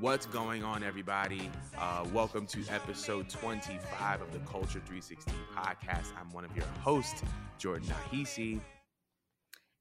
[0.00, 1.50] What's going on, everybody?
[1.76, 6.12] Uh, welcome to episode 25 of the Culture 316 podcast.
[6.16, 7.20] I'm one of your hosts,
[7.58, 8.60] Jordan Nahisi.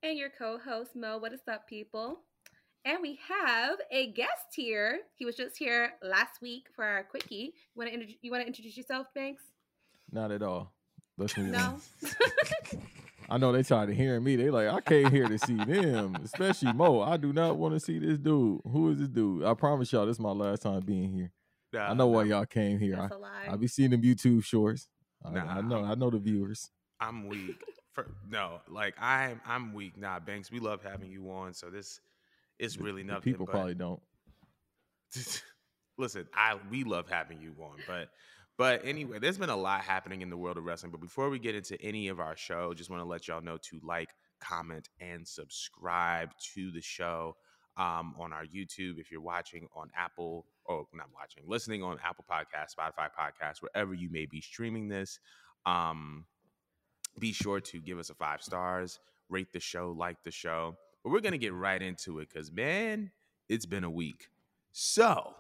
[0.02, 1.20] And your co host, Mo.
[1.20, 2.22] What is up, people?
[2.84, 5.02] And we have a guest here.
[5.14, 7.54] He was just here last week for our quickie.
[7.76, 9.44] You want to you want to introduce yourself, Banks?
[10.12, 10.74] Not at all.
[11.20, 11.80] Let's move No.
[13.30, 13.36] on.
[13.36, 14.36] I know they tired of hearing me.
[14.36, 17.02] They like, I came here to see them, especially Mo.
[17.02, 18.62] I do not want to see this dude.
[18.72, 19.44] Who is this dude?
[19.44, 21.32] I promise y'all, this is my last time being here.
[21.78, 22.96] I know why y'all came here.
[22.96, 23.48] That's I, a lie.
[23.52, 24.88] I be seeing them YouTube shorts.
[25.26, 25.58] I, Nah.
[25.58, 25.84] I know.
[25.84, 26.70] I know the viewers.
[27.00, 27.62] I'm weak.
[27.94, 29.98] For, no, like I'm I'm weak.
[29.98, 31.54] Nah, Banks, we love having you on.
[31.54, 32.00] So this
[32.60, 33.24] is really The nothing.
[33.34, 34.00] people but- probably don't.
[35.98, 38.10] listen, I we love having you on, but
[38.58, 40.92] but anyway, there's been a lot happening in the world of wrestling.
[40.92, 43.58] But before we get into any of our show, just want to let y'all know
[43.58, 47.36] to like, comment, and subscribe to the show
[47.78, 49.00] um, on our YouTube.
[49.00, 53.94] If you're watching on Apple, or not watching, listening on Apple Podcast, Spotify Podcast, wherever
[53.94, 55.20] you may be streaming this,
[55.66, 56.26] um,
[57.20, 59.00] be sure to give us a five stars,
[59.30, 60.76] rate the show, like the show.
[61.04, 63.12] But we're gonna get right into it because man,
[63.50, 64.30] it's been a week.
[64.72, 65.36] So,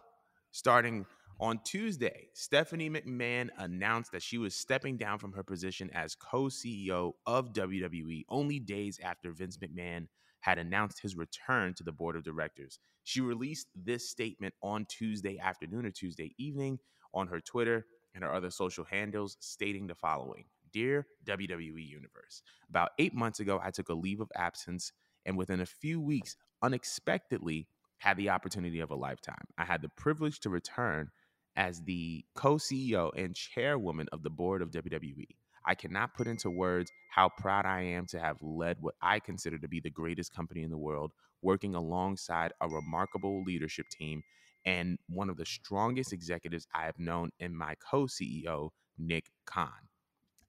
[0.51, 1.05] starting
[1.39, 6.45] on Tuesday, Stephanie McMahon announced that she was stepping down from her position as co
[6.45, 10.07] CEO of WWE only days after Vince McMahon
[10.39, 12.79] had announced his return to the board of directors.
[13.03, 16.79] She released this statement on Tuesday afternoon or Tuesday evening
[17.13, 22.91] on her Twitter and her other social handles, stating the following Dear WWE Universe, about
[22.97, 24.91] eight months ago, I took a leave of absence
[25.25, 27.67] and within a few weeks, unexpectedly,
[27.99, 29.45] had the opportunity of a lifetime.
[29.57, 31.09] I had the privilege to return
[31.57, 35.27] as the co CEO and chairwoman of the board of WWE.
[35.65, 39.57] I cannot put into words how proud I am to have led what I consider
[39.57, 44.23] to be the greatest company in the world, working alongside a remarkable leadership team
[44.65, 49.71] and one of the strongest executives I have known in my co CEO, Nick Khan.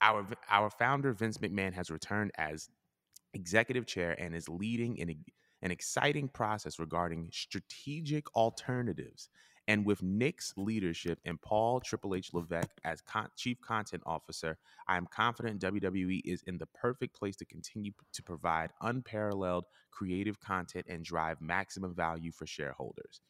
[0.00, 2.68] Our, our founder, Vince McMahon, has returned as
[3.34, 5.24] executive chair and is leading an,
[5.62, 9.28] an exciting process regarding strategic alternatives.
[9.68, 14.56] And with Nick's leadership and Paul Triple H Levesque as con- chief content officer,
[14.88, 19.66] I am confident WWE is in the perfect place to continue p- to provide unparalleled
[19.90, 23.20] creative content and drive maximum value for shareholders.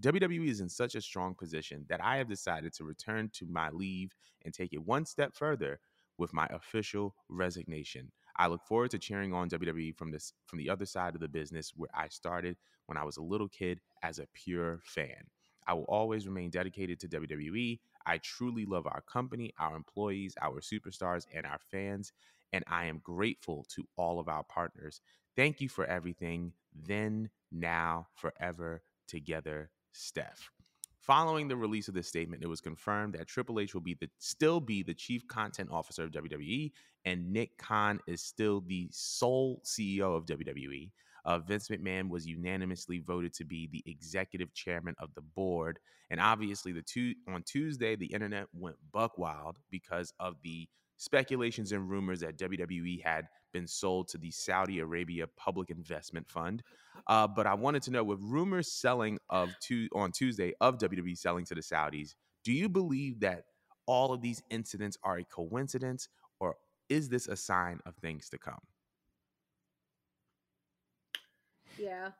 [0.00, 3.70] WWE is in such a strong position that I have decided to return to my
[3.70, 4.12] leave
[4.44, 5.80] and take it one step further
[6.16, 8.12] with my official resignation.
[8.36, 11.26] I look forward to cheering on WWE from this from the other side of the
[11.26, 15.26] business where I started when I was a little kid as a pure fan.
[15.68, 17.78] I will always remain dedicated to WWE.
[18.06, 22.12] I truly love our company, our employees, our superstars, and our fans,
[22.54, 25.02] and I am grateful to all of our partners.
[25.36, 26.52] Thank you for everything.
[26.74, 30.50] Then, now, forever, together, Steph.
[31.00, 34.08] Following the release of this statement, it was confirmed that Triple H will be the
[34.18, 36.72] still be the chief content officer of WWE,
[37.04, 40.90] and Nick Khan is still the sole CEO of WWE.
[41.24, 45.78] Uh, Vince McMahon was unanimously voted to be the executive chairman of the board,
[46.10, 51.72] and obviously, the two on Tuesday, the internet went buck wild because of the speculations
[51.72, 56.62] and rumors that WWE had been sold to the Saudi Arabia Public Investment Fund.
[57.06, 61.16] Uh, but I wanted to know, with rumors selling of two on Tuesday of WWE
[61.16, 62.14] selling to the Saudis,
[62.44, 63.44] do you believe that
[63.86, 66.08] all of these incidents are a coincidence,
[66.40, 66.56] or
[66.88, 68.60] is this a sign of things to come?
[71.78, 72.10] Yeah.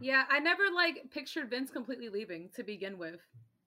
[0.00, 3.20] Yeah, I never like pictured Vince completely leaving to begin with.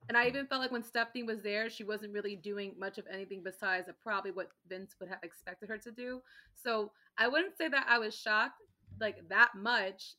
[0.10, 3.08] And I even felt like when Stephanie was there, she wasn't really doing much of
[3.12, 6.22] anything besides probably what Vince would have expected her to do.
[6.56, 8.62] So I wouldn't say that I was shocked
[9.00, 10.16] like that much.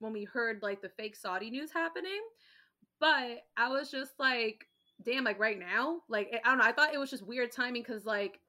[0.00, 2.20] when we heard like the fake Saudi news happening.
[3.00, 4.66] But I was just like,
[5.04, 6.64] damn, like right now, like I don't know.
[6.64, 8.40] I thought it was just weird timing because like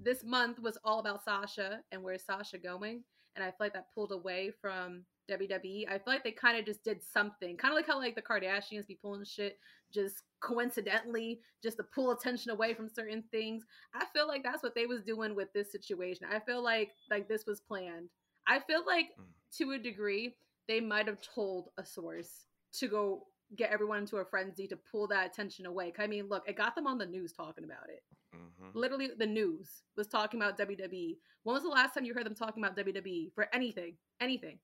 [0.00, 3.04] this month was all about Sasha and where's Sasha going,
[3.38, 5.86] and I feel like that pulled away from WWE.
[5.88, 8.22] I feel like they kind of just did something, kind of like how like the
[8.22, 9.58] Kardashians be pulling shit
[9.94, 13.64] just coincidentally, just to pull attention away from certain things.
[13.94, 16.26] I feel like that's what they was doing with this situation.
[16.30, 18.08] I feel like like this was planned.
[18.48, 19.24] I feel like mm.
[19.58, 20.34] to a degree
[20.66, 23.24] they might have told a source to go
[23.56, 25.92] get everyone into a frenzy to pull that attention away.
[25.98, 28.02] I mean, look, it got them on the news talking about it.
[28.34, 28.78] Mm-hmm.
[28.78, 31.16] Literally, the news was talking about WWE.
[31.44, 33.94] When was the last time you heard them talking about WWE for anything?
[34.20, 34.58] Anything?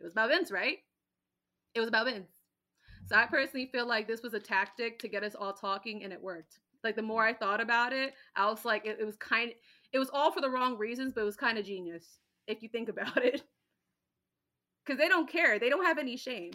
[0.00, 0.78] It was about Vince, right?
[1.74, 2.30] It was about Vince.
[3.06, 6.12] So I personally feel like this was a tactic to get us all talking, and
[6.12, 6.58] it worked.
[6.84, 9.52] Like the more I thought about it, I was like, it, it was kind.
[9.92, 12.68] It was all for the wrong reasons, but it was kind of genius if you
[12.68, 13.42] think about it.
[14.84, 15.58] Because they don't care.
[15.58, 16.52] They don't have any shame.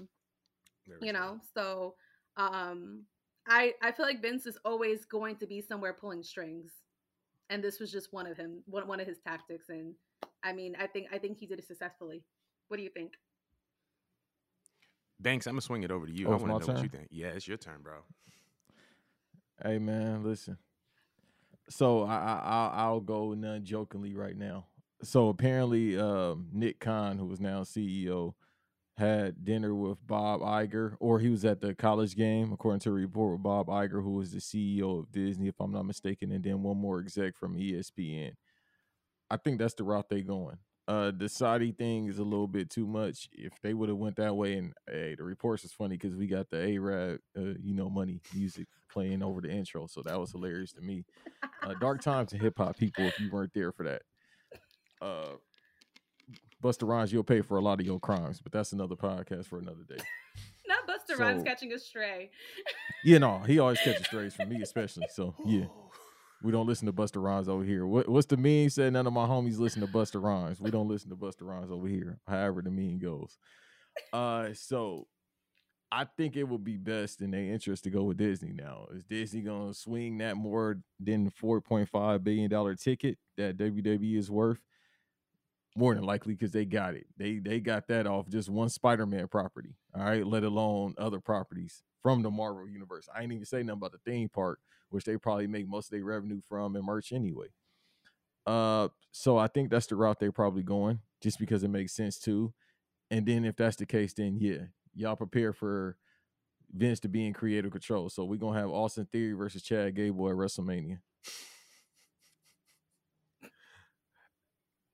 [1.01, 1.39] you know.
[1.53, 1.95] So,
[2.37, 3.03] um,
[3.47, 6.71] I I feel like Vince is always going to be somewhere pulling strings,
[7.49, 9.69] and this was just one of him, one one of his tactics.
[9.69, 9.95] And
[10.43, 12.23] I mean, I think I think he did it successfully.
[12.67, 13.13] What do you think?
[15.19, 16.27] Banks, I'm gonna swing it over to you.
[16.27, 16.75] Oh, I want to know turn?
[16.75, 17.07] what you think.
[17.11, 17.99] Yeah, it's your turn, bro.
[19.63, 20.57] Hey man, listen.
[21.69, 24.67] So I, I I'll go non jokingly right now.
[25.03, 28.33] So apparently, um, Nick Khan, who is now CEO,
[28.97, 32.93] had dinner with Bob Iger, or he was at the college game, according to a
[32.93, 36.43] report with Bob Iger, who was the CEO of Disney, if I'm not mistaken, and
[36.43, 38.33] then one more exec from ESPN.
[39.31, 40.57] I think that's the route they're going.
[40.87, 43.29] Uh, the Saudi thing is a little bit too much.
[43.31, 46.27] If they would have went that way, and hey, the reports is funny because we
[46.27, 50.31] got the A-Rab, uh, you know, money music playing over the intro, so that was
[50.31, 51.05] hilarious to me.
[51.63, 54.01] Uh, dark times and hip hop people, if you weren't there for that.
[55.01, 55.37] Uh,
[56.63, 59.59] Busta Rhymes, you'll pay for a lot of your crimes, but that's another podcast for
[59.59, 60.01] another day.
[60.67, 62.31] Not Busta so, Rhymes catching a stray.
[63.03, 65.07] yeah, no, he always catches strays from me, especially.
[65.11, 65.65] So yeah.
[66.41, 67.85] We don't listen to Busta Rhymes over here.
[67.85, 68.91] What, what's the meme said?
[68.91, 70.59] None of my homies listen to Busta Rhymes.
[70.59, 72.19] We don't listen to Busta Rhymes over here.
[72.27, 73.37] However the meme goes.
[74.11, 75.07] Uh, so
[75.89, 78.87] I think it would be best in their interest to go with Disney now.
[78.93, 84.17] Is Disney gonna swing that more than four point five billion dollar ticket that WWE
[84.17, 84.59] is worth?
[85.75, 87.07] More than likely, because they got it.
[87.17, 89.75] They they got that off just one Spider Man property.
[89.95, 93.07] All right, let alone other properties from the Marvel universe.
[93.15, 94.59] I ain't even say nothing about the theme park,
[94.89, 97.47] which they probably make most of their revenue from and merch anyway.
[98.45, 102.19] Uh, so I think that's the route they're probably going, just because it makes sense
[102.19, 102.53] too.
[103.09, 105.97] And then if that's the case, then yeah, y'all prepare for
[106.71, 108.09] Vince to be in creative control.
[108.09, 110.99] So we're gonna have Austin Theory versus Chad Gable at WrestleMania.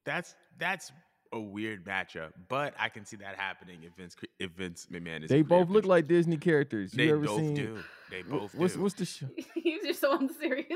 [0.06, 0.92] That's that's
[1.32, 5.30] a weird matchup, but I can see that happening if Vince if Vince McMahon is.
[5.30, 6.94] They both look like Disney characters.
[6.94, 7.80] You they both seen, do.
[8.10, 8.82] They both what's, do.
[8.82, 9.28] What's the show?
[9.56, 10.68] He's just so unserious.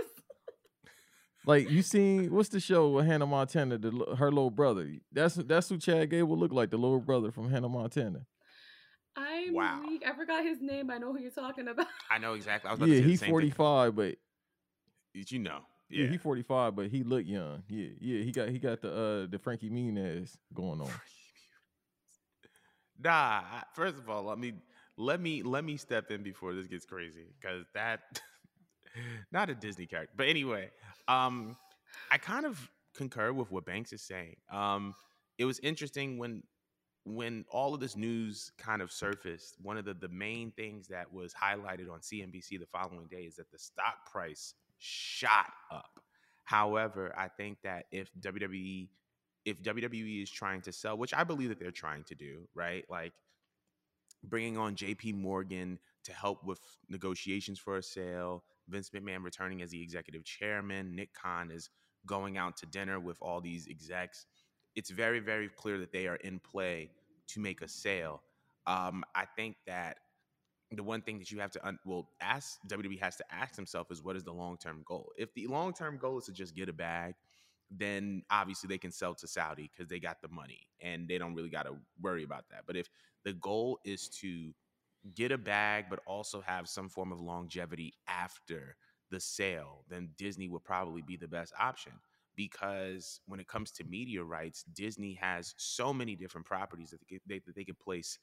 [1.45, 4.91] like you seen what's the show with Hannah Montana, the, her little brother?
[5.11, 8.25] That's that's who Chad Gable look like, the little brother from Hannah Montana.
[9.15, 9.81] I'm wow.
[9.87, 10.03] weak.
[10.07, 10.89] I forgot his name.
[10.89, 11.85] I know who you're talking about.
[12.09, 12.71] I know exactly.
[12.91, 14.15] yeah, he's 45, thing.
[15.13, 15.59] but you know.
[15.93, 17.63] Yeah, yeah he 45, but he look young.
[17.67, 20.89] Yeah, yeah, he got he got the uh the Frankie Muniz going on.
[22.99, 23.41] nah,
[23.73, 24.53] first of all, let me
[24.97, 28.21] let me let me step in before this gets crazy because that
[29.31, 30.13] not a Disney character.
[30.15, 30.69] But anyway,
[31.07, 31.57] um,
[32.11, 34.35] I kind of concur with what Banks is saying.
[34.51, 34.95] Um,
[35.37, 36.43] it was interesting when
[37.05, 39.55] when all of this news kind of surfaced.
[39.61, 43.35] One of the the main things that was highlighted on CNBC the following day is
[43.35, 44.53] that the stock price
[44.83, 45.99] shot up.
[46.43, 48.89] However, I think that if WWE
[49.45, 52.85] if WWE is trying to sell, which I believe that they're trying to do, right?
[52.89, 53.13] Like
[54.23, 56.59] bringing on JP Morgan to help with
[56.89, 61.69] negotiations for a sale, Vince McMahon returning as the executive chairman, Nick Khan is
[62.05, 64.25] going out to dinner with all these execs.
[64.75, 66.91] It's very, very clear that they are in play
[67.27, 68.21] to make a sale.
[68.65, 69.97] Um, I think that
[70.75, 73.91] the one thing that you have to un- well ask WWE has to ask himself
[73.91, 75.11] is what is the long term goal?
[75.17, 77.15] If the long term goal is to just get a bag,
[77.71, 81.35] then obviously they can sell to Saudi because they got the money and they don't
[81.35, 82.63] really got to worry about that.
[82.67, 82.89] But if
[83.23, 84.53] the goal is to
[85.15, 88.75] get a bag but also have some form of longevity after
[89.11, 91.93] the sale, then Disney would probably be the best option
[92.35, 97.39] because when it comes to media rights, Disney has so many different properties that they,
[97.39, 98.17] that they could place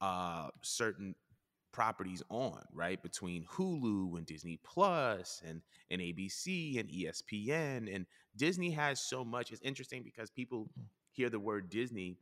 [0.00, 1.14] uh, certain
[1.76, 3.02] properties on, right?
[3.02, 7.94] Between Hulu and Disney Plus and, and ABC and ESPN.
[7.94, 9.52] And Disney has so much.
[9.52, 10.84] It's interesting because people mm.
[11.12, 12.16] hear the word Disney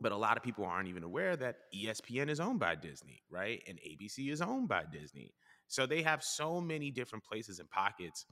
[0.00, 3.62] But a lot of people aren't even aware that ESPN is owned by Disney, right?
[3.68, 5.34] And ABC is owned by Disney.
[5.68, 8.24] So they have so many different places and pockets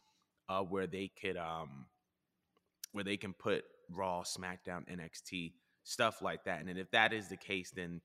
[0.48, 1.84] uh, where they could um,
[2.92, 5.52] where they can put Raw, SmackDown, NXT,
[5.84, 6.60] stuff like that.
[6.60, 8.00] And if that is the case, then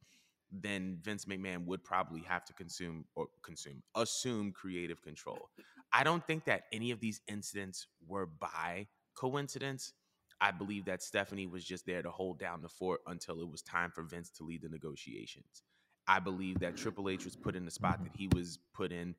[0.51, 5.49] then Vince McMahon would probably have to consume or consume assume creative control.
[5.91, 9.93] I don't think that any of these incidents were by coincidence.
[10.41, 13.61] I believe that Stephanie was just there to hold down the fort until it was
[13.61, 15.63] time for Vince to lead the negotiations.
[16.07, 19.15] I believe that Triple H was put in the spot that he was put in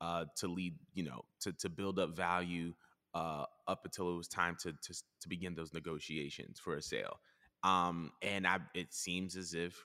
[0.00, 2.72] uh, to lead, you know, to to build up value
[3.14, 7.18] uh, up until it was time to, to to begin those negotiations for a sale.
[7.62, 9.84] Um, and I, it seems as if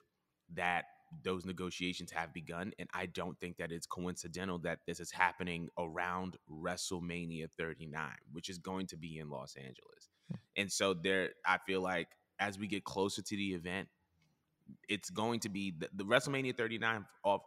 [0.54, 0.84] that
[1.24, 5.68] those negotiations have begun, and I don't think that it's coincidental that this is happening
[5.78, 10.10] around WrestleMania 39, which is going to be in Los Angeles.
[10.28, 10.36] Hmm.
[10.56, 13.88] And so there, I feel like as we get closer to the event,
[14.88, 17.40] it's going to be the, the WrestleMania 39 of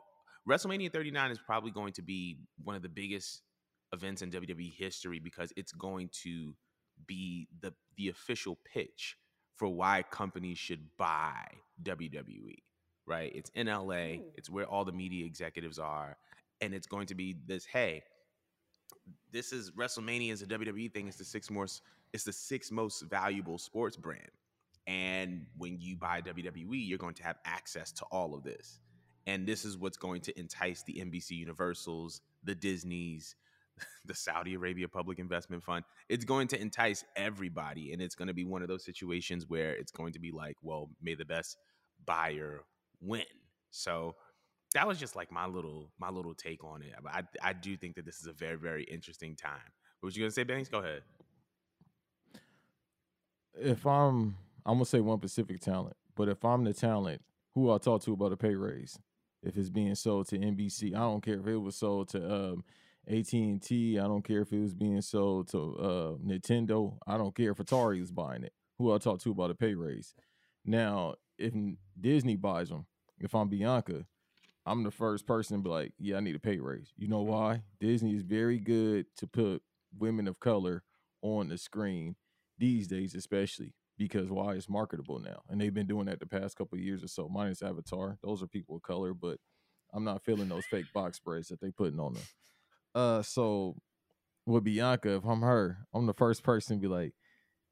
[0.48, 3.42] WrestleMania 39 is probably going to be one of the biggest
[3.94, 6.56] events in WWE history because it's going to
[7.08, 9.18] be the the official pitch
[9.56, 11.46] for why companies should buy
[11.84, 12.56] WWE.
[13.10, 13.32] Right?
[13.36, 14.20] It's in LA.
[14.20, 14.22] Mm.
[14.36, 16.16] It's where all the media executives are,
[16.62, 17.66] and it's going to be this.
[17.66, 18.04] Hey,
[19.32, 21.08] this is WrestleMania is a WWE thing.
[21.08, 21.82] It's the sixth most.
[22.14, 24.30] It's the sixth most valuable sports brand.
[24.88, 28.80] And when you buy WWE, you're going to have access to all of this.
[29.28, 33.36] And this is what's going to entice the NBC Universals, the Disneys,
[34.06, 35.86] the Saudi Arabia Public Investment Fund.
[36.10, 37.94] It's going to entice everybody.
[37.94, 40.56] And it's going to be one of those situations where it's going to be like,
[40.64, 41.58] well, may the best
[42.06, 42.64] buyer
[43.02, 43.24] win.
[43.72, 44.16] So
[44.74, 46.94] that was just like my little my little take on it.
[47.08, 49.72] I I do think that this is a very very interesting time.
[50.00, 50.70] What was you gonna say, Banks?
[50.70, 51.02] Go ahead.
[53.56, 57.22] If I'm I'm gonna say one Pacific talent, but if I'm the talent,
[57.56, 59.00] who I talk to about a pay raise?
[59.42, 62.64] If it's being sold to NBC, I don't care if it was sold to um,
[63.08, 63.98] AT&T.
[63.98, 66.98] I don't care if it was being sold to uh, Nintendo.
[67.08, 68.52] I don't care if Atari was buying it.
[68.78, 70.14] Who I talk to about a pay raise?
[70.66, 71.54] Now, if
[72.00, 72.86] Disney buys them,
[73.18, 74.06] if I'm Bianca,
[74.66, 76.92] I'm the first person to be like, yeah, I need a pay raise.
[76.96, 77.64] You know why?
[77.80, 79.64] Disney is very good to put
[79.98, 80.84] women of color
[81.22, 82.16] on the screen
[82.58, 85.42] these days, especially because why it's marketable now.
[85.50, 88.18] And they've been doing that the past couple years or so, minus Avatar.
[88.24, 89.40] Those are people of color, but
[89.94, 92.24] I'm not feeling those fake box spreads that they putting on them.
[92.94, 93.76] Uh, so
[94.46, 97.14] with Bianca, if I'm her, I'm the first person to be like,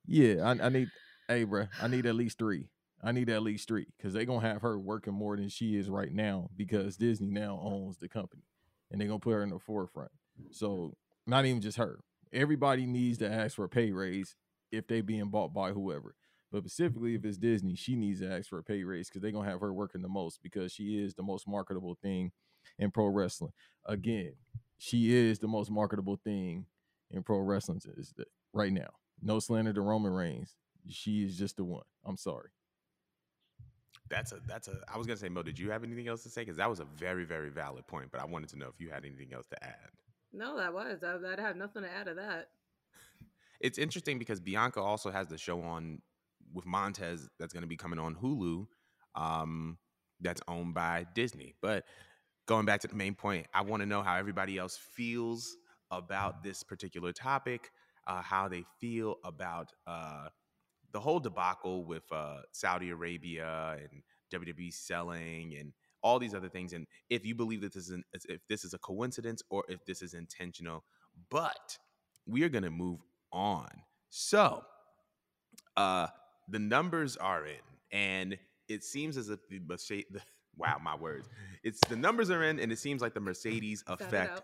[0.05, 0.89] yeah, I, I need,
[1.27, 2.69] hey, bro, I need at least three.
[3.03, 5.89] I need at least three because they're gonna have her working more than she is
[5.89, 8.43] right now because Disney now owns the company
[8.91, 10.11] and they're gonna put her in the forefront.
[10.51, 11.99] So not even just her.
[12.33, 14.35] Everybody needs to ask for a pay raise
[14.71, 16.15] if they being bought by whoever.
[16.51, 19.31] But specifically, if it's Disney, she needs to ask for a pay raise because they're
[19.31, 22.31] gonna have her working the most because she is the most marketable thing
[22.79, 23.53] in pro wrestling.
[23.85, 24.33] Again,
[24.77, 26.65] she is the most marketable thing
[27.11, 27.81] in pro wrestling
[28.53, 28.89] right now.
[29.21, 30.55] No slander to Roman Reigns.
[30.89, 31.83] She is just the one.
[32.05, 32.49] I'm sorry.
[34.09, 34.79] That's a that's a.
[34.93, 35.43] I was gonna say, Mo.
[35.43, 36.41] Did you have anything else to say?
[36.41, 38.09] Because that was a very very valid point.
[38.11, 39.89] But I wanted to know if you had anything else to add.
[40.33, 41.03] No, that was.
[41.03, 42.49] I, I'd have nothing to add to that.
[43.59, 45.99] It's interesting because Bianca also has the show on
[46.53, 48.67] with Montez that's going to be coming on Hulu.
[49.15, 49.79] Um,
[50.21, 51.55] that's owned by Disney.
[51.59, 51.85] But
[52.47, 55.57] going back to the main point, I want to know how everybody else feels
[55.91, 57.71] about this particular topic,
[58.07, 60.27] uh, how they feel about uh,
[60.97, 64.01] the whole debacle with uh, Saudi Arabia and
[64.33, 68.03] WWE selling and all these other things, and if you believe that this is an,
[68.27, 70.83] if this is a coincidence or if this is intentional.
[71.29, 71.77] But
[72.25, 72.99] we are going to move
[73.31, 73.67] on.
[74.09, 74.63] So,
[75.75, 76.07] uh,
[76.49, 77.61] the numbers are in,
[77.91, 78.35] and
[78.67, 80.21] it seems as if the, the
[80.57, 81.29] wow, my words.
[81.63, 84.41] It's the numbers are in, and it seems like the Mercedes effect,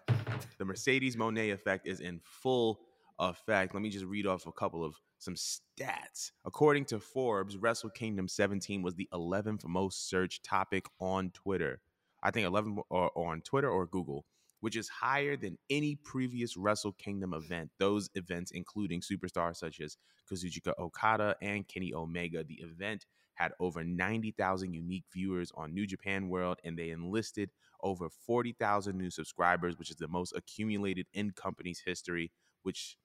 [0.60, 2.82] the Mercedes Mone effect, is in full
[3.20, 3.74] effect.
[3.74, 6.32] Let me just read off a couple of some stats.
[6.46, 11.82] According to Forbes, Wrestle Kingdom 17 was the 11th most searched topic on Twitter.
[12.22, 14.26] I think 11 or, or on Twitter or Google,
[14.62, 17.70] which is higher than any previous Wrestle Kingdom event.
[17.80, 19.98] Those events, including superstars such as
[20.32, 22.44] Kazuchika Okada and Kenny Omega.
[22.44, 23.06] The event
[23.36, 27.50] had over 90,000 unique viewers on New Japan World, and they enlisted
[27.82, 32.98] over 40,000 new subscribers, which is the most accumulated in company's history, which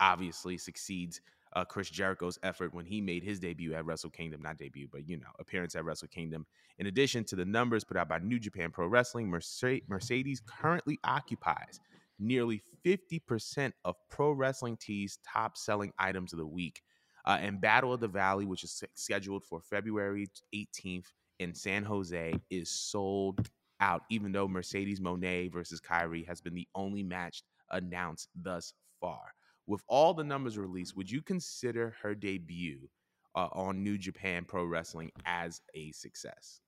[0.00, 1.20] obviously succeeds
[1.54, 5.08] uh, Chris Jericho's effort when he made his debut at Wrestle Kingdom, not debut, but
[5.08, 6.44] you know, appearance at Wrestle Kingdom.
[6.78, 11.80] In addition to the numbers put out by New Japan Pro Wrestling, Mercedes currently occupies
[12.18, 16.82] nearly 50% of Pro Wrestling Tees top selling items of the week.
[17.24, 21.06] Uh, and Battle of the Valley, which is scheduled for February 18th
[21.40, 23.48] in San Jose, is sold
[23.80, 29.35] out, even though Mercedes Mone versus Kairi has been the only match announced thus far.
[29.66, 32.88] With all the numbers released, would you consider her debut
[33.34, 36.60] uh, on New Japan Pro Wrestling as a success?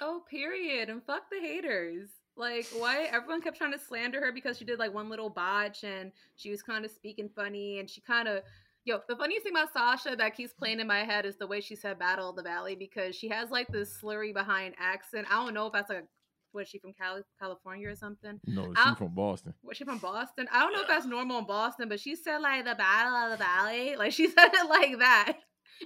[0.00, 0.88] Oh, period.
[0.88, 2.08] And fuck the haters.
[2.36, 5.82] Like, why everyone kept trying to slander her because she did like one little botch
[5.82, 8.42] and she was kind of speaking funny and she kind of
[8.88, 11.60] Yo, the funniest thing about Sasha that keeps playing in my head is the way
[11.60, 15.26] she said "Battle of the Valley" because she has like this slurry behind accent.
[15.30, 16.06] I don't know if that's like,
[16.52, 18.40] was she from Cali- California or something?
[18.46, 19.54] No, she's from Boston.
[19.62, 20.46] Was she from Boston?
[20.52, 23.30] I don't know if that's normal in Boston, but she said like the Battle of
[23.32, 25.32] the Valley, like she said it like that.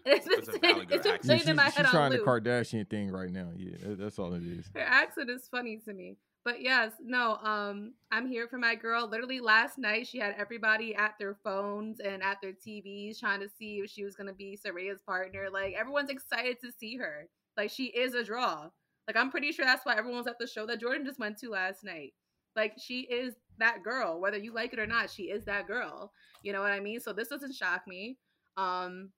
[0.07, 1.75] And it's been, It's a saying, Valley it's girl been saying she's, in my she's
[1.75, 2.19] head on trying the.
[2.19, 3.51] Kardashian thing right now.
[3.57, 4.71] Yeah, that- that's all it is.
[4.75, 6.17] Her accent is funny to me.
[6.45, 9.07] But yes, no, um, I'm here for my girl.
[9.09, 13.49] Literally last night she had everybody at their phones and at their TVs trying to
[13.49, 15.47] see if she was gonna be Saraya's partner.
[15.53, 17.29] Like everyone's excited to see her.
[17.57, 18.71] Like she is a draw.
[19.07, 21.39] Like I'm pretty sure that's why everyone was at the show that Jordan just went
[21.39, 22.13] to last night.
[22.55, 26.13] Like she is that girl, whether you like it or not, she is that girl.
[26.43, 27.01] You know what I mean?
[27.01, 28.19] So this doesn't shock me.
[28.57, 29.11] Um,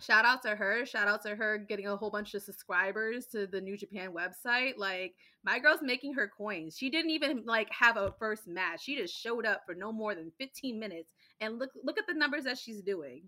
[0.00, 3.46] shout out to her shout out to her getting a whole bunch of subscribers to
[3.48, 7.96] the new japan website like my girl's making her coins she didn't even like have
[7.96, 11.70] a first match she just showed up for no more than 15 minutes and look
[11.82, 13.22] look at the numbers that she's doing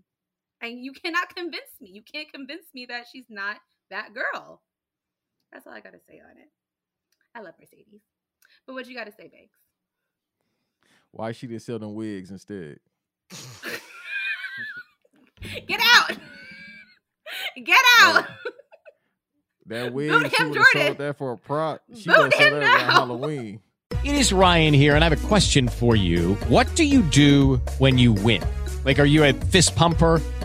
[0.61, 3.57] and you cannot convince me you can't convince me that she's not
[3.89, 4.61] that girl
[5.51, 6.49] that's all i gotta say on it
[7.35, 8.01] i love mercedes
[8.65, 9.57] but what you gotta say banks
[11.11, 12.79] Why she didn't sell them wigs instead?
[15.67, 16.17] get out
[17.65, 18.25] get out
[19.67, 21.81] That wig, Boot she him, would have sold that for a prop.
[21.95, 22.89] She Boot would have sold that around.
[22.91, 23.59] Halloween.
[24.03, 26.35] It is Ryan here, and I have a question for you.
[26.47, 28.41] What do you do when you win?
[28.85, 30.21] Like, are you a fist pumper?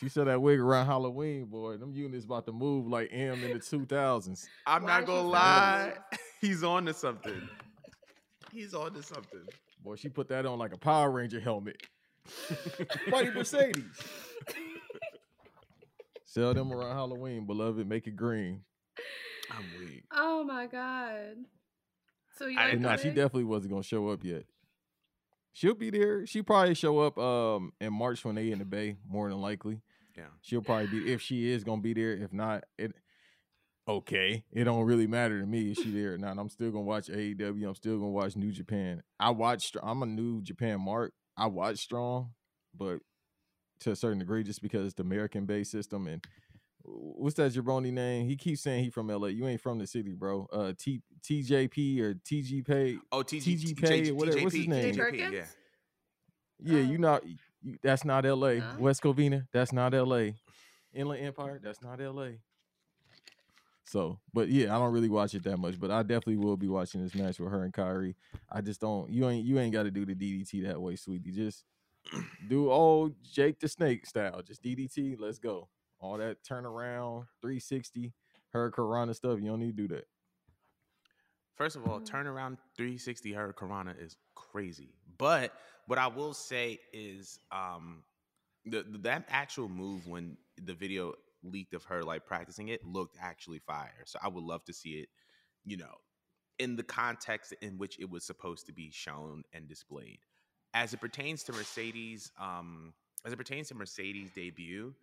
[0.00, 1.76] She said that wig around Halloween, boy.
[1.76, 4.48] Them units about to move like M in the two thousands.
[4.66, 5.92] I'm Why not gonna lie.
[6.40, 7.48] He's on to something.
[8.50, 9.42] He's on to something.
[9.84, 11.82] Boy, she put that on like a Power Ranger helmet.
[13.08, 13.84] Mighty Mercedes.
[16.24, 17.86] Sell them around Halloween, beloved.
[17.86, 18.62] Make it green.
[19.50, 20.04] I'm weak.
[20.12, 21.36] oh my god
[22.40, 24.44] so you I like But nah, she definitely wasn't gonna show up yet.
[25.52, 26.26] She'll be there.
[26.26, 29.80] She probably show up um in March when they in the Bay, more than likely.
[30.20, 30.26] Yeah.
[30.42, 32.12] She'll probably be if she is gonna be there.
[32.12, 32.92] If not, it
[33.88, 34.44] okay.
[34.52, 36.38] It don't really matter to me if she there or not.
[36.38, 37.66] I'm still gonna watch AEW.
[37.68, 39.02] I'm still gonna watch New Japan.
[39.18, 39.72] I watch.
[39.82, 41.12] I'm a New Japan mark.
[41.36, 42.30] I watch Strong,
[42.76, 42.98] but
[43.80, 46.22] to a certain degree, just because it's the American based system and
[46.82, 48.26] what's that jabroni name?
[48.26, 49.28] He keeps saying he from LA.
[49.28, 50.46] You ain't from the city, bro.
[50.52, 52.98] Uh, T TJP or TG Pay.
[53.12, 54.94] Oh, TG, TG Pay, whatever- what's his name?
[54.94, 55.44] TJ Yeah.
[56.62, 57.00] Yeah, you Oh.
[57.00, 57.22] not.
[57.62, 58.60] You, that's not LA.
[58.60, 58.76] Huh?
[58.78, 59.46] West Covina.
[59.52, 60.30] That's not LA.
[60.92, 61.60] Inland Empire.
[61.62, 62.30] That's not LA.
[63.84, 66.68] So, but yeah, I don't really watch it that much, but I definitely will be
[66.68, 68.14] watching this match with her and Kairi.
[68.48, 69.10] I just don't.
[69.10, 69.44] You ain't.
[69.44, 71.32] You ain't got to do the DDT that way, sweetie.
[71.32, 71.64] Just
[72.48, 74.42] do old Jake the Snake style.
[74.42, 75.16] Just DDT.
[75.18, 75.68] Let's go.
[75.98, 78.12] All that turnaround, 360,
[78.54, 79.38] hurricanrana stuff.
[79.40, 80.06] You don't need to do that.
[81.56, 82.16] First of all, mm-hmm.
[82.16, 84.94] turnaround 360 hurricanrana is crazy.
[85.20, 85.52] But
[85.86, 88.04] what I will say is um
[88.66, 93.16] the, the- that actual move when the video leaked of her like practicing it looked
[93.20, 94.04] actually fire.
[94.06, 95.10] So I would love to see it,
[95.64, 95.94] you know,
[96.58, 100.20] in the context in which it was supposed to be shown and displayed.
[100.74, 102.94] As it pertains to Mercedes, um,
[103.26, 104.94] as it pertains to Mercedes debut,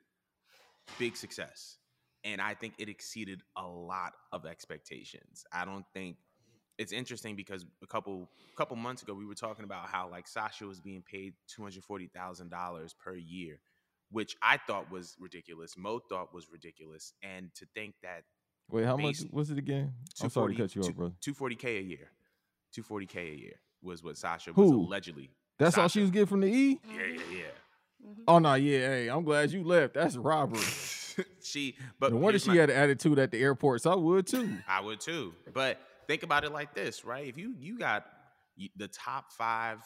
[0.99, 1.77] big success.
[2.23, 5.45] And I think it exceeded a lot of expectations.
[5.53, 6.17] I don't think
[6.77, 10.65] it's interesting because a couple couple months ago we were talking about how like Sasha
[10.65, 13.59] was being paid two hundred forty thousand dollars per year,
[14.11, 15.75] which I thought was ridiculous.
[15.77, 18.23] Mo thought was ridiculous, and to think that
[18.69, 19.93] Wait, how much was it again?
[20.21, 21.13] I'm sorry to cut you off, brother.
[21.21, 22.09] Two forty k a year,
[22.73, 24.81] two forty k a year was what Sasha was Who?
[24.85, 25.29] allegedly.
[25.59, 26.79] That's all she was getting from the E.
[26.87, 28.07] Yeah, yeah, yeah.
[28.07, 28.15] Mhm.
[28.27, 29.93] Oh no, yeah, hey, I'm glad you left.
[29.95, 30.61] That's robbery.
[31.41, 33.81] she, but no wonder here's she my- had an attitude at the airport.
[33.81, 34.49] So I would too.
[34.67, 35.33] I would too.
[35.53, 37.27] But think about it like this, right?
[37.27, 38.05] If you you got
[38.75, 39.79] the top five,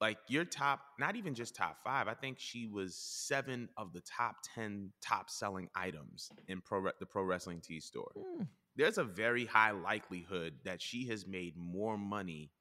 [0.00, 2.06] like your top, not even just top five.
[2.08, 7.06] I think she was seven of the top ten top selling items in pro the
[7.06, 8.12] pro wrestling tee store.
[8.16, 8.46] Mm.
[8.76, 12.52] there's a very high likelihood that she has made more money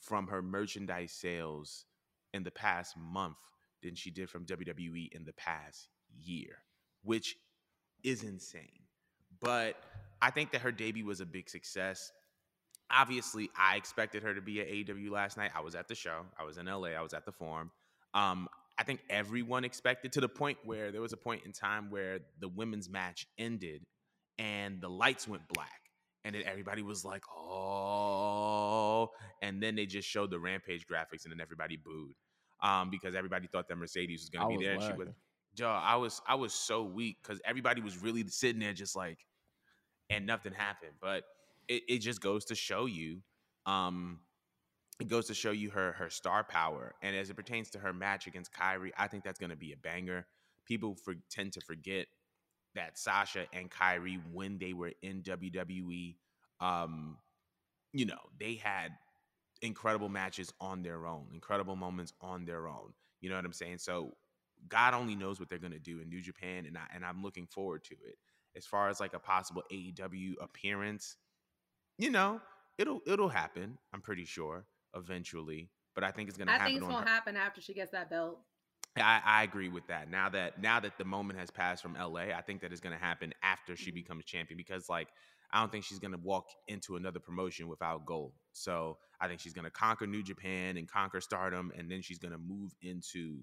[0.00, 1.84] from her merchandise sales
[2.32, 3.36] in the past month
[3.82, 5.88] than she did from WWE in the past
[6.22, 6.58] year,
[7.02, 7.36] which
[8.02, 8.84] is insane.
[9.40, 9.76] But
[10.22, 12.12] I think that her debut was a big success.
[12.90, 15.50] Obviously, I expected her to be at AEW last night.
[15.54, 16.22] I was at the show.
[16.38, 16.88] I was in LA.
[16.88, 17.70] I was at the forum.
[18.14, 18.48] Um,
[18.78, 22.20] I think everyone expected to the point where there was a point in time where
[22.40, 23.82] the women's match ended
[24.38, 25.68] and the lights went black.
[26.24, 29.10] And then everybody was like, oh.
[29.42, 32.14] And then they just showed the Rampage graphics and then everybody booed
[32.62, 34.74] um, because everybody thought that Mercedes was going to be there.
[34.74, 35.08] And she was,
[35.54, 39.18] Joe, I was, I was so weak because everybody was really sitting there just like,
[40.08, 40.92] and nothing happened.
[41.00, 41.24] But
[41.70, 43.22] it, it just goes to show you,
[43.64, 44.18] um,
[44.98, 46.94] it goes to show you her her star power.
[47.00, 49.72] And as it pertains to her match against Kairi, I think that's going to be
[49.72, 50.26] a banger.
[50.66, 52.06] People for, tend to forget
[52.74, 56.16] that Sasha and Kairi, when they were in WWE,
[56.60, 57.16] um,
[57.92, 58.90] you know, they had
[59.62, 62.92] incredible matches on their own, incredible moments on their own.
[63.20, 63.78] You know what I'm saying?
[63.78, 64.16] So
[64.68, 67.46] God only knows what they're gonna do in New Japan, and I and I'm looking
[67.46, 68.16] forward to it.
[68.56, 71.16] As far as like a possible AEW appearance,
[72.00, 72.40] you know,
[72.78, 73.78] it'll it'll happen.
[73.92, 76.52] I'm pretty sure eventually, but I think it's gonna.
[76.52, 77.06] I think it's gonna her.
[77.06, 78.40] happen after she gets that belt.
[78.96, 80.10] I, I, agree with that.
[80.10, 82.96] Now that now that the moment has passed from LA, I think that is going
[82.96, 83.96] to happen after she mm-hmm.
[83.96, 85.08] becomes champion because like
[85.52, 88.32] I don't think she's going to walk into another promotion without gold.
[88.52, 92.18] So I think she's going to conquer New Japan and conquer Stardom, and then she's
[92.18, 93.38] going to move into,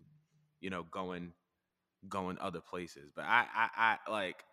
[0.60, 1.32] you know, going
[2.10, 3.12] going other places.
[3.15, 4.43] But I I, I like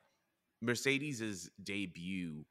[0.61, 2.45] Mercedes's debut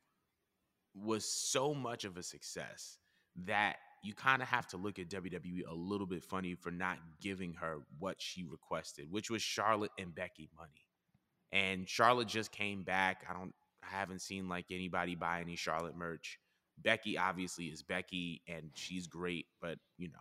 [0.95, 2.97] was so much of a success
[3.45, 6.97] that you kind of have to look at WWE a little bit funny for not
[7.21, 10.87] giving her what she requested, which was Charlotte and Becky money.
[11.51, 13.25] And Charlotte just came back.
[13.29, 13.53] I don't
[13.83, 16.39] I haven't seen like anybody buy any Charlotte merch.
[16.77, 20.19] Becky obviously is Becky and she's great, but you know,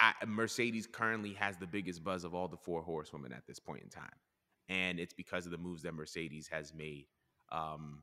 [0.00, 3.82] I, Mercedes currently has the biggest buzz of all the four horsewomen at this point
[3.82, 4.06] in time,
[4.68, 7.06] and it's because of the moves that Mercedes has made.
[7.50, 8.02] Um,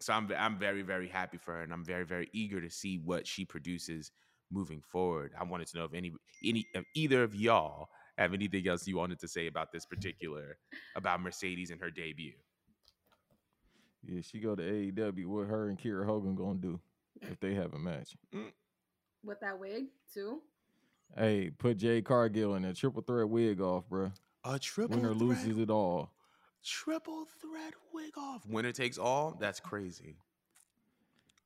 [0.00, 2.98] so I'm I'm very very happy for her, and I'm very very eager to see
[2.98, 4.10] what she produces
[4.50, 5.32] moving forward.
[5.38, 6.12] I wanted to know if any
[6.44, 10.58] any if either of y'all have anything else you wanted to say about this particular
[10.96, 12.32] about Mercedes and her debut.
[14.02, 15.26] Yeah, she go to AEW.
[15.26, 16.80] What her and Kiera Hogan gonna do
[17.20, 18.16] if they have a match?
[18.34, 18.52] Mm.
[19.22, 20.40] With that wig too.
[21.16, 24.12] Hey, put Jade Cargill in a triple threat wig off, bro.
[24.44, 26.12] A triple winner loses it all.
[26.64, 28.46] Triple threat wig off.
[28.46, 29.36] Winner takes all.
[29.40, 30.16] That's crazy.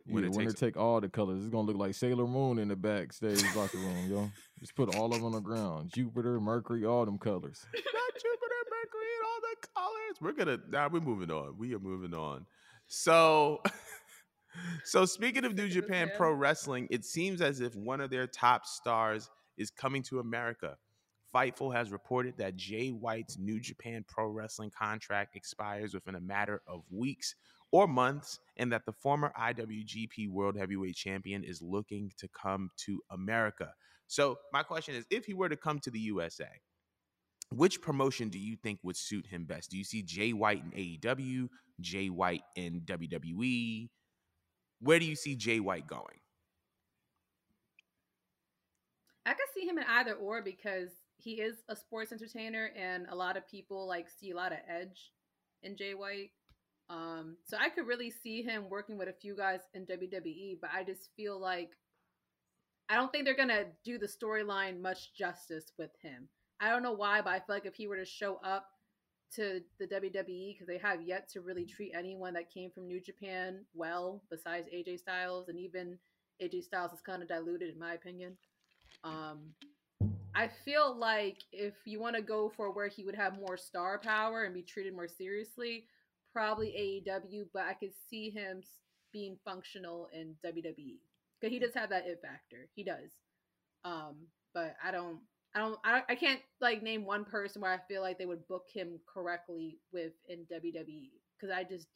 [0.07, 0.61] Winner, yeah, winner takes...
[0.61, 1.41] take all the colors.
[1.41, 4.31] It's gonna look like Sailor Moon in the backstage locker room, yo.
[4.61, 5.91] Just put all of them on the ground.
[5.95, 7.65] Jupiter, Mercury, all them colors.
[7.75, 10.21] Not Jupiter, Mercury, and all the colors.
[10.21, 11.57] We're gonna now nah, we're moving on.
[11.57, 12.45] We are moving on.
[12.87, 13.63] So
[14.85, 18.67] so speaking of New Japan Pro Wrestling, it seems as if one of their top
[18.67, 20.77] stars is coming to America.
[21.35, 26.63] Fightful has reported that Jay White's New Japan Pro Wrestling contract expires within a matter
[26.69, 27.35] of weeks
[27.73, 33.01] or months, and that the former IWGP World Heavyweight Champion is looking to come to
[33.11, 33.73] America.
[34.07, 36.47] So, my question is if he were to come to the USA,
[37.51, 39.71] which promotion do you think would suit him best?
[39.71, 41.49] Do you see Jay White in AEW,
[41.81, 43.89] Jay White in WWE?
[44.81, 46.21] Where do you see Jay White going?
[49.27, 53.15] I could see him in either or because he is a sports entertainer and a
[53.15, 55.13] lot of people like see a lot of edge
[55.63, 56.31] in Jay White.
[56.91, 60.71] Um, so I could really see him working with a few guys in WWE, but
[60.75, 61.71] I just feel like
[62.89, 66.29] I don't think they're gonna do the storyline much justice with him.
[66.61, 68.67] I don't know why, but I feel like if he were to show up
[69.37, 73.01] to the WWE, because they have yet to really treat anyone that came from New
[73.01, 75.99] Japan well, besides AJ Styles, and even
[76.43, 78.37] AJ Styles is kind of diluted in my opinion.
[79.03, 79.55] Um,
[80.35, 83.99] I feel like if you want to go for where he would have more star
[83.99, 85.85] power and be treated more seriously,
[86.33, 88.63] probably AEW, but I could see him
[89.13, 90.99] being functional in WWE
[91.41, 92.69] because he does have that it factor.
[92.75, 93.11] He does.
[93.85, 94.17] Um,
[94.53, 95.21] but I don't.
[95.57, 98.49] I don't, I I can't like name one person where I feel like they would
[98.49, 101.87] book him correctly with in WWE because I just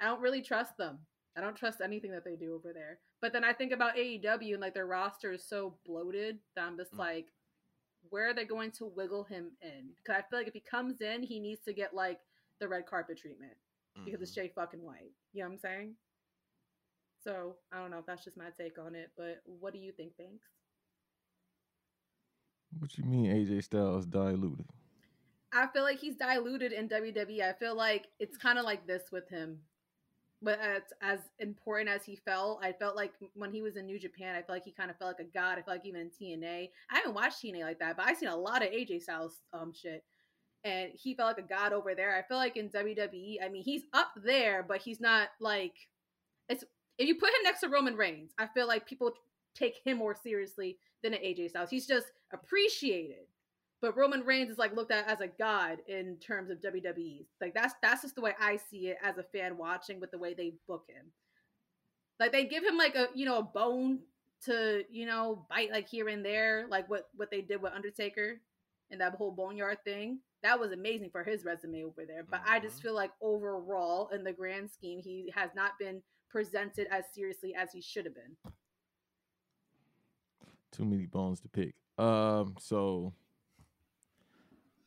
[0.00, 0.98] I don't really trust them.
[1.36, 2.98] I don't trust anything that they do over there.
[3.20, 6.76] But then I think about AEW and like their roster is so bloated that I'm
[6.76, 6.98] just mm.
[6.98, 7.26] like,
[8.10, 9.90] where are they going to wiggle him in?
[9.96, 12.20] Because I feel like if he comes in, he needs to get like
[12.60, 13.52] the red carpet treatment
[13.98, 14.04] mm.
[14.04, 14.42] because it's mm-hmm.
[14.42, 15.12] Jay fucking White.
[15.32, 15.94] You know what I'm saying?
[17.22, 19.92] So I don't know if that's just my take on it, but what do you
[19.92, 20.46] think, Banks?
[22.78, 24.66] What you mean AJ Styles diluted?
[25.52, 27.42] I feel like he's diluted in WWE.
[27.42, 29.58] I feel like it's kind of like this with him.
[30.42, 33.98] But as, as important as he felt, I felt like when he was in New
[33.98, 35.52] Japan, I felt like he kind of felt like a god.
[35.52, 38.28] I felt like even in TNA, I haven't watched TNA like that, but I've seen
[38.28, 40.02] a lot of AJ Styles um shit,
[40.64, 42.16] and he felt like a god over there.
[42.16, 45.74] I feel like in WWE, I mean, he's up there, but he's not like
[46.48, 46.64] it's.
[46.98, 49.12] If you put him next to Roman Reigns, I feel like people
[49.54, 51.70] take him more seriously than an AJ Styles.
[51.70, 53.26] He's just appreciated
[53.80, 57.24] but Roman Reigns is like looked at as a god in terms of WWE.
[57.40, 60.18] Like that's that's just the way I see it as a fan watching with the
[60.18, 61.06] way they book him.
[62.18, 64.00] Like they give him like a you know a bone
[64.44, 68.40] to you know bite like here and there, like what what they did with Undertaker
[68.90, 70.18] and that whole boneyard thing.
[70.42, 72.24] That was amazing for his resume over there.
[72.28, 72.54] But mm-hmm.
[72.54, 72.88] I just mm-hmm.
[72.88, 77.72] feel like overall, in the grand scheme, he has not been presented as seriously as
[77.72, 78.52] he should have been.
[80.72, 81.74] Too many bones to pick.
[81.98, 83.12] Um, so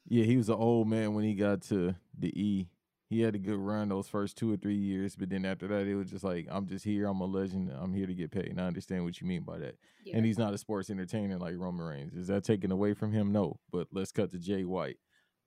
[0.08, 2.70] yeah, he was an old man when he got to the E.
[3.10, 5.86] He had a good run those first two or three years, but then after that,
[5.86, 7.06] it was just like, I'm just here.
[7.06, 7.72] I'm a legend.
[7.80, 8.48] I'm here to get paid.
[8.48, 9.76] And I understand what you mean by that.
[10.04, 10.18] Yeah.
[10.18, 12.16] And he's not a sports entertainer like Roman Reigns.
[12.16, 13.32] Is that taken away from him?
[13.32, 13.60] No.
[13.72, 14.98] But let's cut to Jay White.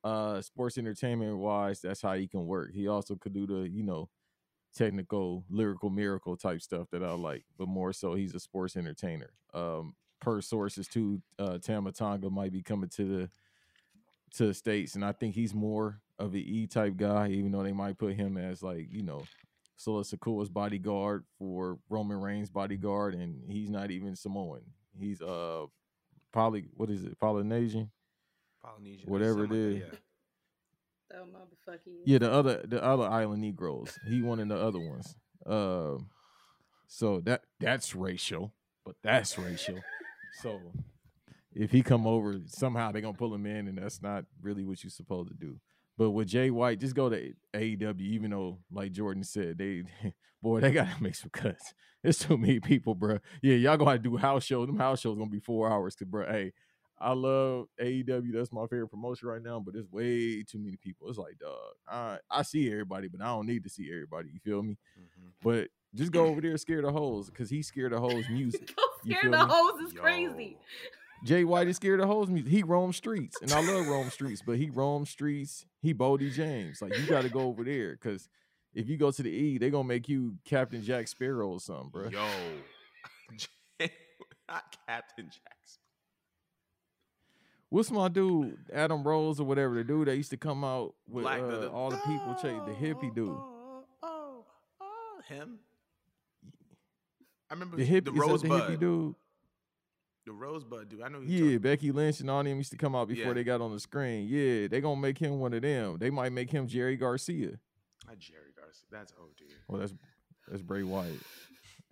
[0.05, 2.71] Uh, sports entertainment wise, that's how he can work.
[2.73, 4.09] He also could do the, you know,
[4.73, 9.31] technical, lyrical miracle type stuff that I like, but more so, he's a sports entertainer.
[9.53, 13.31] Um, per sources, too, uh, Tama Tonga might be coming to the
[14.35, 17.63] to the states, and I think he's more of an E type guy, even though
[17.63, 19.25] they might put him as like you know
[19.77, 24.63] Solo Sikoa's bodyguard for Roman Reigns' bodyguard, and he's not even Samoan.
[24.99, 25.67] He's uh
[26.33, 27.91] probably what is it Polynesian,
[28.63, 29.83] Polynesian, whatever it is.
[29.83, 29.99] Like that,
[31.13, 31.19] yeah.
[31.21, 31.93] motherfucker.
[32.05, 33.99] Yeah, the other the other island Negroes.
[34.09, 35.15] He one of the other ones.
[35.45, 35.99] Uh,
[36.89, 38.53] so that that's racial,
[38.85, 39.79] but that's racial.
[40.43, 40.61] So
[41.57, 44.85] if he come over, somehow they're gonna pull him in, and that's not really what
[44.85, 45.59] you're supposed to do.
[45.97, 48.01] But with Jay White, just go to AEW.
[48.01, 49.85] Even though, like Jordan said, they
[50.43, 51.73] boy they gotta make some cuts.
[52.03, 53.19] There's too many people, bro.
[53.43, 54.67] Yeah, y'all gonna do house shows.
[54.67, 55.97] Them house shows gonna be four hours.
[55.97, 56.53] Cause, bro, hey,
[56.99, 58.33] I love AEW.
[58.35, 59.59] That's my favorite promotion right now.
[59.59, 61.09] But there's way too many people.
[61.09, 61.57] It's like, dog,
[61.89, 64.29] I I see everybody, but I don't need to see everybody.
[64.33, 64.77] You feel me?
[64.99, 65.29] Mm-hmm.
[65.43, 68.77] But just go over there, scare the hoes, cause he's scared of hoes music.
[68.77, 70.03] go scare the hoes is Yo.
[70.03, 70.59] crazy.
[71.25, 72.51] Jay White is scared of hoes music.
[72.51, 75.67] He roam streets, and I love roam streets, but he roam streets.
[75.81, 76.83] He Bodie James.
[76.83, 78.29] Like you got to go over there because
[78.75, 81.91] if you go to the E, they gonna make you Captain Jack Sparrow or something,
[81.91, 82.09] bro.
[82.09, 82.27] Yo,
[84.49, 85.57] not Captain Jack.
[87.69, 91.25] What's my dude, Adam Rose or whatever the dude that used to come out with
[91.25, 93.29] Black, uh, the, the, all the people chase the hippie dude.
[93.29, 94.45] Oh, oh,
[94.81, 95.59] oh, him.
[97.51, 98.51] I remember the hippie, the Rosebud.
[98.51, 99.15] The hippie dude.
[100.27, 101.03] The Rosebud dude.
[101.03, 101.21] I know.
[101.25, 101.59] Yeah, talking.
[101.61, 103.33] Becky Lynch and all them used to come out before yeah.
[103.35, 104.27] they got on the screen.
[104.29, 105.99] Yeah, they gonna make him one of them.
[106.01, 107.53] They might make him Jerry Garcia.
[108.09, 108.87] Not Jerry Garcia.
[108.91, 109.47] That's oh dude.
[109.69, 109.95] Well, that's
[110.49, 111.21] that's Bray Wyatt,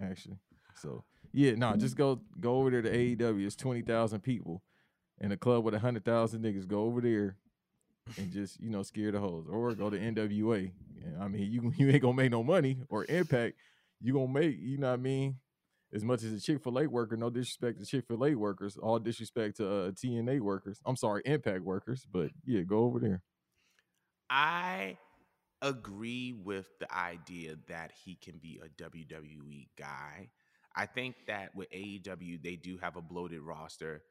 [0.01, 0.39] actually.
[0.75, 3.47] So yeah, no, nah, just go go over there to AEW.
[3.47, 4.63] It's twenty thousand people,
[5.21, 6.67] in a club with a hundred thousand niggas.
[6.67, 7.37] Go over there
[8.17, 10.73] and just you know scare the hoes, or go to NWA.
[11.21, 13.55] I mean, you you ain't gonna make no money or impact.
[14.01, 15.37] You gonna make you know what I mean
[15.95, 18.77] as much as a Chick Fil A worker, no disrespect to Chick Fil A workers,
[18.77, 20.81] all disrespect to uh, TNA workers.
[20.85, 23.23] I'm sorry, Impact workers, but yeah, go over there.
[24.29, 24.99] I
[25.63, 30.31] agree with the idea that he can be a WWE guy.
[30.77, 34.03] I think that with AEW, they do have a bloated roster.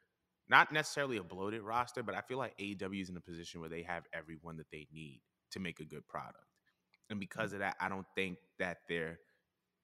[0.49, 3.69] Not necessarily a bloated roster, but I feel like AEW is in a position where
[3.69, 6.45] they have everyone that they need to make a good product.
[7.09, 9.19] And because of that, I don't think that they're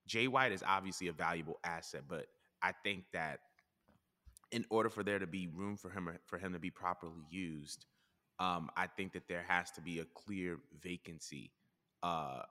[0.10, 2.26] Jay White is obviously a valuable asset, but
[2.64, 3.40] I think that
[4.52, 7.86] in order for there to be room for him for him to be properly used,
[8.40, 11.52] um, I think that there has to be a clear vacancy
[12.02, 12.42] uh,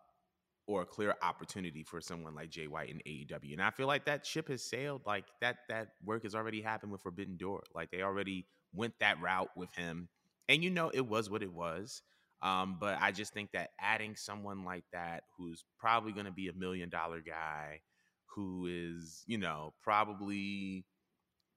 [0.69, 3.53] or a clear opportunity for someone like Jay White in AEW.
[3.53, 5.03] And I feel like that ship has sailed.
[5.05, 7.65] Like that that work has already happened with Forbidden Door.
[7.75, 10.09] Like they already went that route with him.
[10.49, 12.03] And you know it was what it was.
[12.43, 16.49] Um, but I just think that adding someone like that, who's probably going to be
[16.49, 17.81] a million dollar guy,
[18.27, 20.85] who is, you know, probably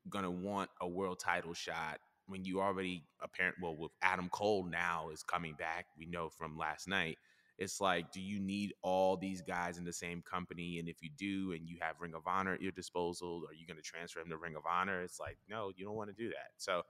[0.09, 1.99] going to want a world title shot
[2.31, 6.57] when you already apparent well with Adam Cole now is coming back, we know from
[6.57, 7.17] last night.
[7.57, 10.79] It's like, do you need all these guys in the same company?
[10.79, 13.67] And if you do, and you have Ring of Honor at your disposal, are you
[13.67, 15.01] going to transfer him to Ring of Honor?
[15.01, 16.51] It's like, no, you don't want to do that.
[16.57, 16.81] So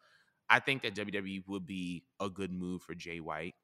[0.50, 3.56] I think that WWE would be a good move for Jay White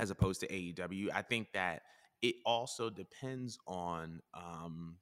[0.00, 1.10] as opposed to AEW.
[1.14, 1.82] I think that
[2.22, 4.96] it also depends on um,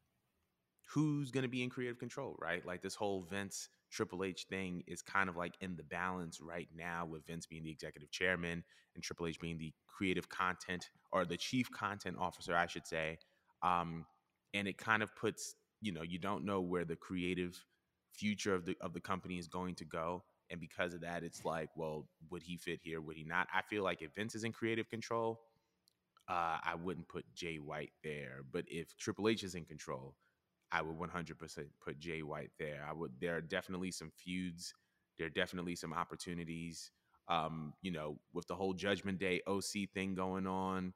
[0.93, 2.67] who's going to be in creative control, right?
[2.67, 6.69] Like this whole Vince Triple H thing is kind of like in the balance right
[6.77, 11.25] now with Vince being the executive chairman and Triple H being the creative content or
[11.25, 13.19] the chief content officer, I should say.
[13.63, 14.05] Um,
[14.53, 17.65] and it kind of puts, you know, you don't know where the creative
[18.13, 20.25] future of the of the company is going to go.
[20.51, 23.01] And because of that, it's like, well, would he fit here?
[23.01, 23.49] Would he not?
[23.53, 25.41] I feel like if Vince is in creative control,
[26.29, 28.41] uh, I wouldn't put Jay White there.
[28.51, 30.15] But if Triple H is in control,
[30.71, 32.85] I would 100% put Jay White there.
[32.89, 33.13] I would.
[33.21, 34.75] There are definitely some feuds.
[35.17, 36.91] There are definitely some opportunities.
[37.29, 40.93] Um, you know, with the whole Judgment Day OC thing going on,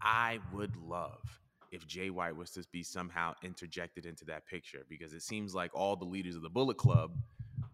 [0.00, 1.40] I would love
[1.70, 5.70] if Jay White was to be somehow interjected into that picture because it seems like
[5.74, 7.12] all the leaders of the Bullet Club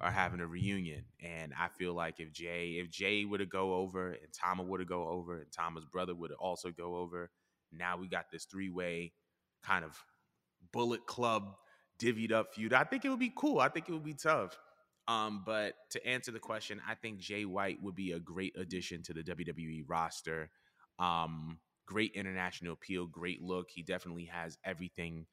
[0.05, 1.05] are having a reunion.
[1.23, 4.79] And I feel like if Jay, if Jay were to go over and Tama were
[4.79, 7.31] to go over and Tama's brother would also go over,
[7.73, 9.13] now we got this three way
[9.65, 9.99] kind of
[10.73, 11.55] Bullet Club
[11.99, 12.75] divvied up feud.
[12.75, 13.61] I think it would be cool.
[13.61, 14.59] I think it would be tough.
[15.09, 19.03] Um, but to answer the question, I think Jay White would be a great addition
[19.05, 20.51] to the WWE roster.
[20.99, 23.71] Um, great international appeal, great look.
[23.71, 25.27] He definitely has everything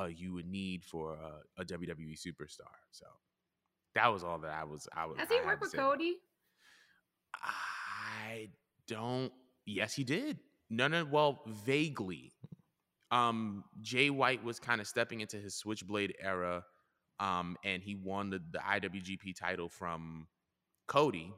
[0.00, 2.74] uh, you would need for a, a WWE superstar.
[2.90, 3.06] So
[3.96, 4.86] that was all that I was.
[4.94, 5.18] I was.
[5.18, 6.16] Has he worked with Cody?
[7.34, 8.50] I
[8.86, 9.32] don't.
[9.64, 10.38] Yes, he did.
[10.70, 11.04] No, no.
[11.04, 12.32] Well, vaguely.
[13.10, 16.62] Um, Jay White was kind of stepping into his Switchblade era,
[17.18, 20.26] um, and he won the, the IWGP title from
[20.86, 21.32] Cody.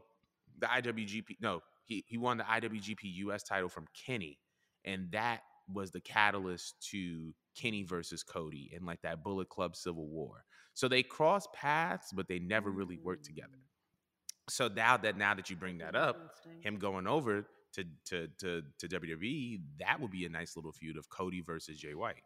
[0.59, 4.39] The IWGP, no, he he won the IWGP US title from Kenny,
[4.85, 5.43] and that
[5.73, 10.45] was the catalyst to Kenny versus Cody and like that Bullet Club Civil War.
[10.79, 13.49] So they cross paths, but they never really worked together.
[13.57, 14.49] Mm.
[14.49, 18.63] So now that now that you bring that up, him going over to to to
[18.79, 22.23] to WWE, that would be a nice little feud of Cody versus Jay White.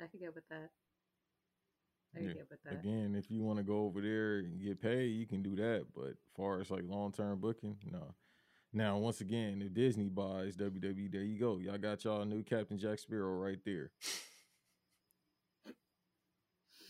[0.00, 0.70] I could get with that.
[2.14, 2.32] I could Yeah.
[2.34, 2.74] get with that.
[2.74, 5.86] Again, if you want to go over there and get paid, you can do that.
[5.96, 8.14] But as far as like long term booking, no.
[8.72, 11.58] Now, once again, if Disney buys WWE, there you go.
[11.58, 13.90] Y'all got y'all new Captain Jack Sparrow right there.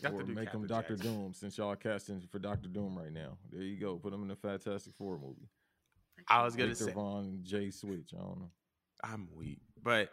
[0.03, 3.37] Got or the make him Doctor Doom since y'all casting for Doctor Doom right now.
[3.53, 3.97] There you go.
[3.97, 5.49] Put him in the Fantastic Four movie.
[6.29, 8.11] I was gonna Victor say Von and Jay Switch.
[8.15, 8.51] I don't know.
[9.03, 10.11] I'm weak, but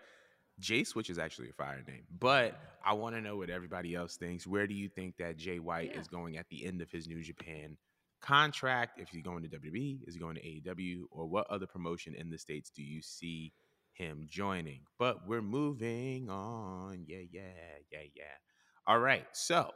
[0.59, 2.03] Jay Switch is actually a fire name.
[2.19, 4.47] But I want to know what everybody else thinks.
[4.47, 5.99] Where do you think that Jay White Yeah.
[5.99, 7.77] is going at the end of his New Japan
[8.21, 8.99] contract?
[8.99, 12.29] If he's going to WWE, is he going to AEW, or what other promotion in
[12.29, 13.53] the states do you see
[13.93, 14.81] him joining?
[14.97, 17.03] But we're moving on.
[17.05, 17.41] Yeah, yeah,
[17.91, 18.23] yeah, yeah.
[18.87, 19.71] All right, so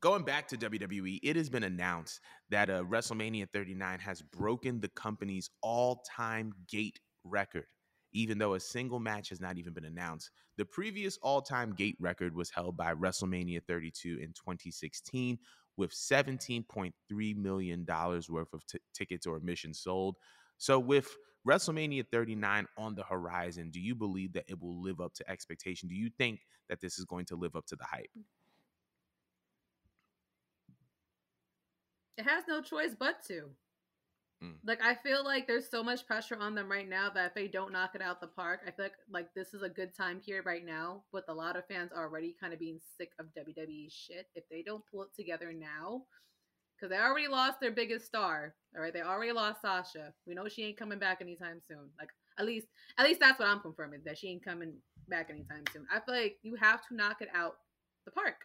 [0.00, 2.18] going back to WWE, it has been announced
[2.50, 7.66] that uh, WrestleMania 39 has broken the company's all-time gate record.
[8.12, 12.34] Even though a single match has not even been announced, the previous all-time gate record
[12.34, 15.38] was held by WrestleMania 32 in 2016
[15.76, 20.16] with 17.3 million dollars worth of t- tickets or admissions sold.
[20.58, 21.16] So with
[21.48, 25.88] WrestleMania 39 on the horizon, do you believe that it will live up to expectation?
[25.88, 28.10] Do you think that this is going to live up to the hype?
[32.18, 33.48] It has no choice but to.
[34.44, 34.54] Mm.
[34.64, 37.46] Like I feel like there's so much pressure on them right now that if they
[37.46, 40.20] don't knock it out the park, I feel like like this is a good time
[40.24, 43.90] here right now with a lot of fans already kind of being sick of WWE
[43.90, 44.26] shit.
[44.34, 46.02] If they don't pull it together now,
[46.80, 48.54] because they already lost their biggest star.
[48.74, 50.12] All right, they already lost Sasha.
[50.26, 51.90] We know she ain't coming back anytime soon.
[51.98, 52.66] Like at least
[52.98, 54.74] at least that's what I'm confirming that she ain't coming
[55.08, 55.86] back anytime soon.
[55.92, 57.56] I feel like you have to knock it out
[58.04, 58.36] the park.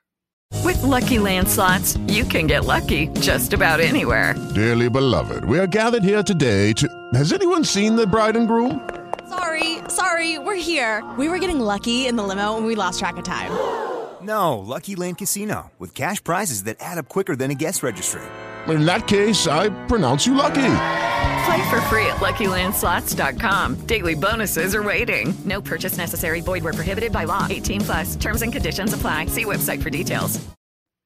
[0.64, 4.36] With Lucky Land slots, you can get lucky just about anywhere.
[4.54, 7.10] Dearly beloved, we are gathered here today to.
[7.14, 8.90] Has anyone seen the bride and groom?
[9.30, 11.04] Sorry, sorry, we're here.
[11.18, 13.85] We were getting lucky in the limo and we lost track of time.
[14.26, 18.24] No, Lucky Land Casino, with cash prizes that add up quicker than a guest registry.
[18.68, 20.54] In that case, I pronounce you lucky.
[21.46, 23.86] Play for free at LuckyLandSlots.com.
[23.86, 25.36] Daily bonuses are waiting.
[25.46, 26.42] No purchase necessary.
[26.42, 27.46] Void where prohibited by law.
[27.48, 28.16] 18 plus.
[28.16, 29.28] Terms and conditions apply.
[29.28, 30.40] See website for details.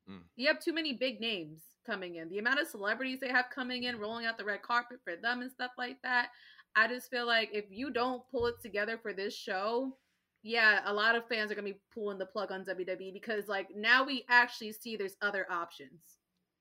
[0.09, 0.21] Mm.
[0.37, 2.29] You have too many big names coming in.
[2.29, 5.41] The amount of celebrities they have coming in, rolling out the red carpet for them
[5.41, 6.29] and stuff like that.
[6.77, 9.97] I just feel like if you don't pull it together for this show,
[10.43, 13.67] yeah, a lot of fans are gonna be pulling the plug on WWE because like
[13.75, 16.17] now we actually see there's other options.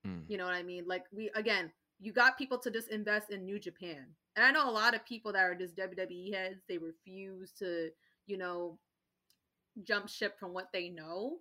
[0.07, 0.24] Mm.
[0.29, 0.85] You know what I mean?
[0.87, 1.70] Like we again,
[2.01, 4.07] you got people to just invest in New Japan.
[4.37, 7.91] And I know a lot of people that are just WWE heads, they refuse to,
[8.26, 8.79] you know,
[9.83, 11.39] jump ship from what they know.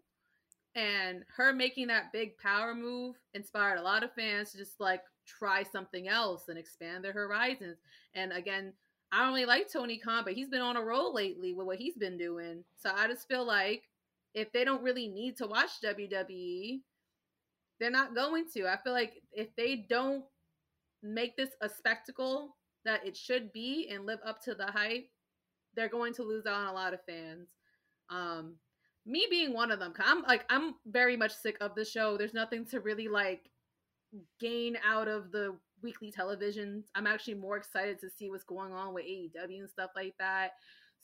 [0.75, 5.01] And her making that big power move inspired a lot of fans to just like
[5.25, 7.77] try something else and expand their horizons.
[8.13, 8.73] And again,
[9.11, 11.97] I really like Tony Khan, but he's been on a roll lately with what he's
[11.97, 12.63] been doing.
[12.77, 13.83] So I just feel like
[14.33, 16.81] if they don't really need to watch WWE,
[17.79, 18.67] they're not going to.
[18.67, 20.23] I feel like if they don't
[21.01, 22.55] make this a spectacle
[22.85, 25.07] that it should be and live up to the hype,
[25.75, 27.47] they're going to lose out on a lot of fans.
[28.09, 28.55] Um,
[29.05, 32.17] me being one of them, I'm like I'm very much sick of the show.
[32.17, 33.49] There's nothing to really like
[34.39, 36.83] gain out of the weekly television.
[36.95, 40.53] I'm actually more excited to see what's going on with AEW and stuff like that.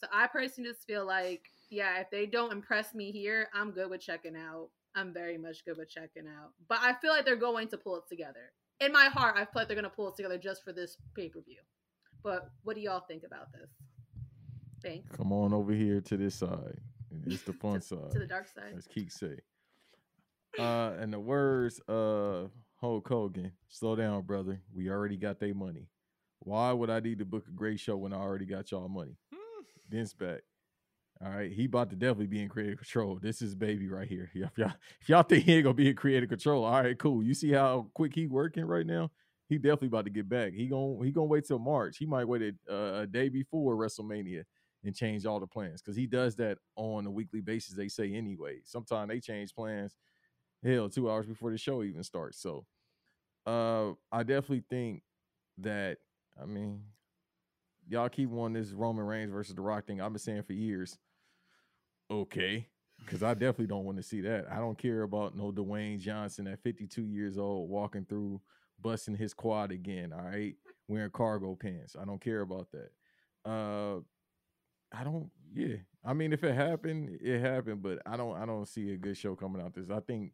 [0.00, 3.90] So I personally just feel like, yeah, if they don't impress me here, I'm good
[3.90, 4.68] with checking out.
[4.94, 6.50] I'm very much good with checking out.
[6.68, 8.52] But I feel like they're going to pull it together.
[8.80, 10.96] In my heart, I feel like they're going to pull it together just for this
[11.14, 11.60] pay per view.
[12.22, 13.70] But what do y'all think about this?
[14.82, 15.16] Thanks.
[15.16, 16.78] Come on over here to this side.
[17.26, 18.10] It's the fun to, side.
[18.12, 18.74] To the dark side.
[18.76, 19.38] As Keek say.
[20.58, 22.44] Uh, and the words uh
[22.84, 24.60] Hulk Hogan, slow down, brother.
[24.70, 25.88] We already got their money.
[26.40, 29.16] Why would I need to book a great show when I already got y'all money?
[29.88, 30.42] Vince back.
[31.24, 33.18] All right, he about to definitely be in creative control.
[33.22, 34.30] This is baby right here.
[34.34, 37.22] If y'all, if y'all think he ain't gonna be in creative control, all right, cool.
[37.22, 39.10] You see how quick he working right now?
[39.48, 40.52] He definitely about to get back.
[40.52, 41.96] He gonna he gonna wait till March.
[41.96, 44.44] He might wait a, uh, a day before WrestleMania
[44.84, 47.74] and change all the plans because he does that on a weekly basis.
[47.74, 48.58] They say anyway.
[48.64, 49.96] Sometimes they change plans.
[50.62, 52.40] Hell, two hours before the show even starts.
[52.40, 52.66] So,
[53.46, 55.02] uh, I definitely think
[55.58, 55.98] that.
[56.40, 56.80] I mean,
[57.88, 60.00] y'all keep wanting this Roman Reigns versus The Rock thing.
[60.00, 60.98] I've been saying for years.
[62.10, 62.68] Okay,
[62.98, 64.46] because I definitely don't want to see that.
[64.50, 68.40] I don't care about no Dwayne Johnson at 52 years old walking through,
[68.80, 70.12] busting his quad again.
[70.12, 70.54] All right,
[70.88, 71.96] wearing cargo pants.
[72.00, 72.90] I don't care about that.
[73.50, 74.00] Uh,
[74.92, 75.30] I don't.
[75.54, 77.82] Yeah, I mean, if it happened, it happened.
[77.82, 78.36] But I don't.
[78.36, 79.90] I don't see a good show coming out this.
[79.90, 80.32] I think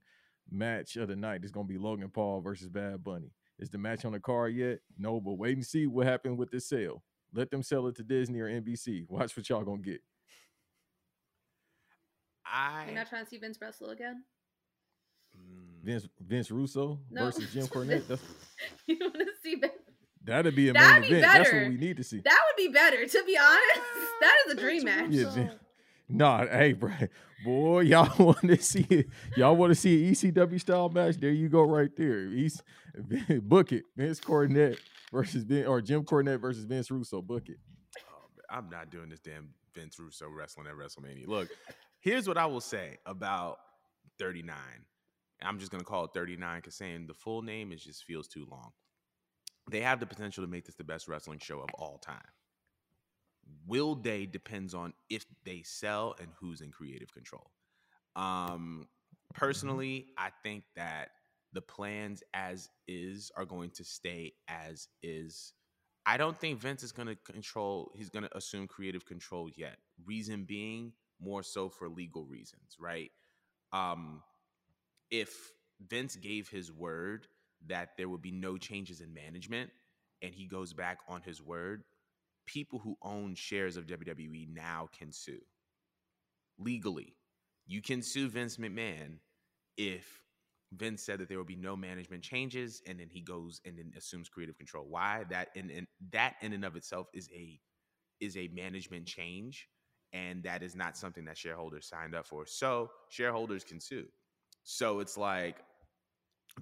[0.51, 3.33] match of the night is gonna be Logan Paul versus Bad Bunny.
[3.59, 4.79] Is the match on the card yet?
[4.99, 7.03] No, but wait and see what happened with this sale.
[7.33, 9.07] Let them sell it to Disney or NBC.
[9.09, 10.01] Watch what y'all gonna get.
[12.45, 14.25] I You're not trying to see Vince wrestle again?
[15.37, 15.85] Mm.
[15.85, 17.25] Vince Vince Russo No.
[17.27, 18.07] versus Jim Cornette.
[18.09, 18.23] That's,
[18.87, 19.73] you want to see Vince?
[20.25, 21.33] that'd be a That'd main be event.
[21.33, 21.63] That's better.
[21.63, 22.21] what we need to see.
[22.25, 23.81] That would be better, to be honest.
[24.21, 25.11] That is a dream match.
[25.11, 25.51] Yeah,
[26.13, 26.91] Nah, hey, bro,
[27.45, 29.07] boy, y'all want to see it?
[29.37, 31.17] Y'all want to see an ECW style match?
[31.17, 32.27] There you go, right there.
[32.27, 32.63] East,
[33.43, 33.85] book it.
[33.97, 34.79] Vince Cornette
[35.13, 37.23] versus Vin, or Jim Cornette versus Vince Russo.
[37.23, 37.59] Book it.
[37.99, 41.29] Oh, I'm not doing this damn Vince Russo wrestling at WrestleMania.
[41.29, 41.49] Look,
[42.01, 43.59] here's what I will say about
[44.19, 44.57] 39.
[45.43, 48.47] I'm just gonna call it 39 because saying the full name is just feels too
[48.51, 48.71] long.
[49.71, 52.19] They have the potential to make this the best wrestling show of all time.
[53.67, 57.51] Will they depends on if they sell and who's in creative control.
[58.17, 58.89] Um,
[59.35, 61.11] personally, I think that
[61.53, 65.53] the plans as is are going to stay as is.
[66.07, 69.77] I don't think Vince is going to control, he's going to assume creative control yet.
[70.07, 73.11] Reason being, more so for legal reasons, right?
[73.73, 74.23] Um,
[75.11, 75.53] if
[75.89, 77.27] Vince gave his word
[77.67, 79.71] that there would be no changes in management
[80.23, 81.85] and he goes back on his word,
[82.51, 85.41] people who own shares of WWE now can sue
[86.59, 87.15] legally.
[87.67, 89.19] You can sue Vince McMahon
[89.77, 90.25] if
[90.73, 93.93] Vince said that there will be no management changes and then he goes and then
[93.97, 94.87] assumes creative control.
[94.89, 95.25] Why?
[95.31, 97.61] That in, in that in and of itself is a
[98.21, 99.69] is a management change
[100.13, 102.45] and that is not something that shareholders signed up for.
[102.47, 104.07] So, shareholders can sue.
[104.65, 105.57] So, it's like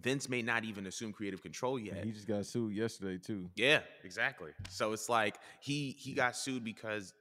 [0.01, 2.05] Vince may not even assume creative control yet.
[2.05, 3.51] He just got sued yesterday too.
[3.57, 4.51] Yeah, exactly.
[4.68, 7.12] So it's like he he got sued because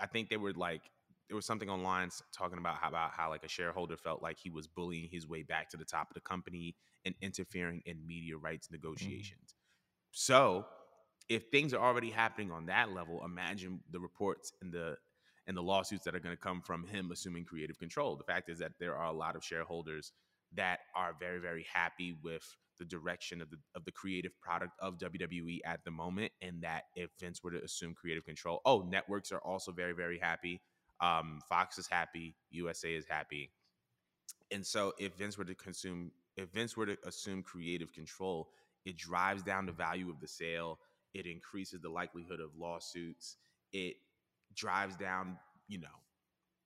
[0.00, 0.82] I think they were like
[1.28, 4.50] there was something online talking about how about how like a shareholder felt like he
[4.50, 8.36] was bullying his way back to the top of the company and interfering in media
[8.36, 8.76] rights mm-hmm.
[8.76, 9.54] negotiations.
[10.10, 10.66] So
[11.28, 14.96] if things are already happening on that level, imagine the reports and the
[15.46, 18.16] and the lawsuits that are going to come from him assuming creative control.
[18.16, 20.12] The fact is that there are a lot of shareholders
[20.56, 22.44] that are very very happy with
[22.78, 26.84] the direction of the of the creative product of WWE at the moment and that
[26.96, 30.60] if Vince were to assume creative control oh networks are also very very happy.
[31.00, 32.34] Um Fox is happy.
[32.50, 33.50] USA is happy.
[34.50, 38.48] And so if Vince were to consume if Vince were to assume creative control
[38.86, 40.78] it drives down the value of the sale.
[41.12, 43.36] It increases the likelihood of lawsuits.
[43.72, 43.96] It
[44.54, 45.36] drives down
[45.68, 45.88] you know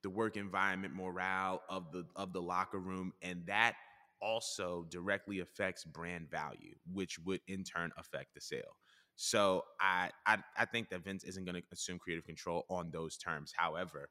[0.05, 3.73] the work environment morale of the of the locker room and that
[4.21, 8.77] also directly affects brand value which would in turn affect the sale.
[9.15, 13.17] So i i, I think that vince isn't going to assume creative control on those
[13.17, 13.51] terms.
[13.57, 14.09] However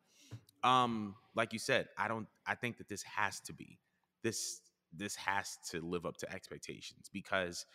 [0.65, 3.79] um like you said i don't i think that this has to be
[4.25, 7.67] this this has to live up to expectations because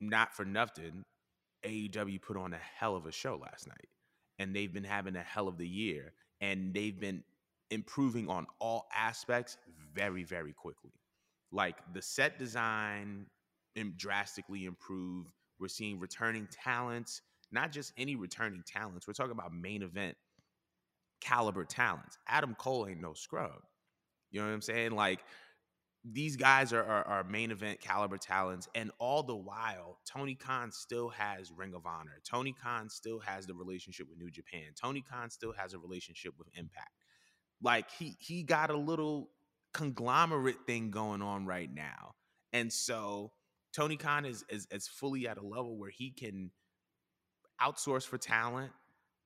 [0.00, 1.02] not for nothing
[1.66, 3.88] aew put on a hell of a show last night
[4.38, 7.22] and they've been having a hell of the year and they've been
[7.70, 9.56] improving on all aspects
[9.94, 10.92] very very quickly
[11.52, 13.26] like the set design
[13.96, 19.82] drastically improved we're seeing returning talents not just any returning talents we're talking about main
[19.82, 20.16] event
[21.20, 22.18] caliber talents.
[22.26, 23.62] Adam Cole ain't no scrub.
[24.30, 24.92] You know what I'm saying?
[24.92, 25.20] Like
[26.04, 30.72] these guys are, are, are, main event caliber talents, and all the while, Tony Khan
[30.72, 32.20] still has Ring of Honor.
[32.24, 34.72] Tony Khan still has the relationship with New Japan.
[34.80, 36.99] Tony Khan still has a relationship with Impact.
[37.62, 39.30] Like he he got a little
[39.72, 42.14] conglomerate thing going on right now,
[42.52, 43.32] and so
[43.72, 46.50] Tony Khan is is, is fully at a level where he can
[47.60, 48.72] outsource for talent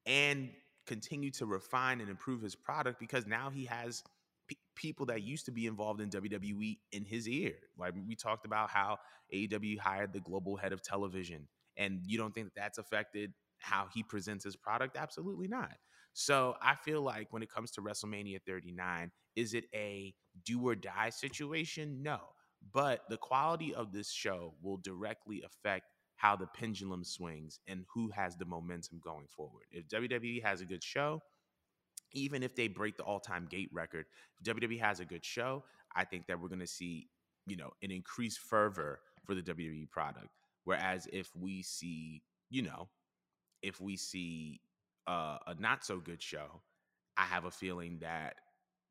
[0.07, 0.51] and
[0.87, 4.03] continue to refine and improve his product because now he has
[4.49, 7.55] p- people that used to be involved in WWE in his ear.
[7.79, 8.99] Like we talked about how
[9.33, 13.33] AEW hired the global head of television, and you don't think that that's affected
[13.65, 14.97] how he presents his product?
[14.97, 15.73] Absolutely not.
[16.13, 20.75] So I feel like when it comes to WrestleMania 39, is it a do or
[20.75, 22.03] die situation?
[22.03, 22.19] No.
[22.73, 25.87] But the quality of this show will directly affect
[26.17, 29.65] how the pendulum swings and who has the momentum going forward.
[29.71, 31.21] If WWE has a good show,
[32.13, 34.07] even if they break the all-time gate record,
[34.39, 35.65] if WWE has a good show,
[35.97, 37.09] I think that we're going to see,
[37.47, 40.29] you know, an increased fervor for the WWE product.
[40.63, 42.89] Whereas if we see, you know,
[43.65, 44.61] if we see
[45.07, 46.61] uh, a not so good show,
[47.17, 48.35] I have a feeling that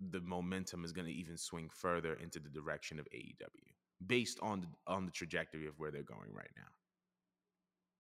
[0.10, 3.72] the momentum is going to even swing further into the direction of AEW
[4.06, 6.64] based on the, on the trajectory of where they're going right now.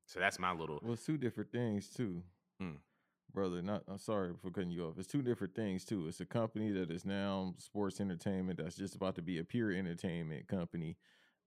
[0.07, 0.79] So that's my little.
[0.81, 2.23] Well, it's two different things too,
[2.61, 2.77] mm.
[3.33, 3.61] brother.
[3.61, 4.97] Not I'm sorry for cutting you off.
[4.97, 6.07] It's two different things too.
[6.07, 9.71] It's a company that is now sports entertainment that's just about to be a pure
[9.71, 10.97] entertainment company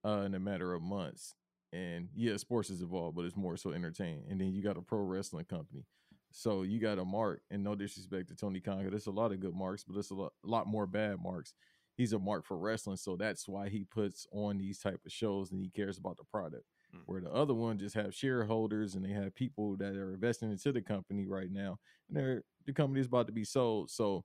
[0.04, 1.34] uh, in a matter of months.
[1.72, 4.24] And yeah, sports is evolved, but it's more so entertaining.
[4.30, 5.84] And then you got a pro wrestling company.
[6.32, 9.40] So you got a mark, and no disrespect to Tony Khan, there's a lot of
[9.40, 11.54] good marks, but there's a lot, a lot more bad marks.
[11.96, 15.50] He's a mark for wrestling, so that's why he puts on these type of shows
[15.50, 16.64] and he cares about the product.
[16.94, 17.00] Mm.
[17.06, 20.72] Where the other one just have shareholders and they have people that are investing into
[20.72, 23.90] the company right now, and they're the company is about to be sold.
[23.90, 24.24] So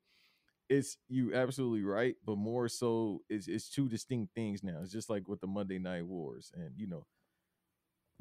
[0.70, 4.80] it's you absolutely right, but more so it's it's two distinct things now.
[4.82, 7.06] It's just like with the Monday Night Wars, and you know,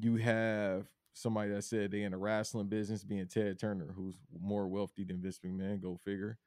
[0.00, 4.68] you have somebody that said they in the wrestling business, being Ted Turner, who's more
[4.68, 6.38] wealthy than Vince McMahon, go figure.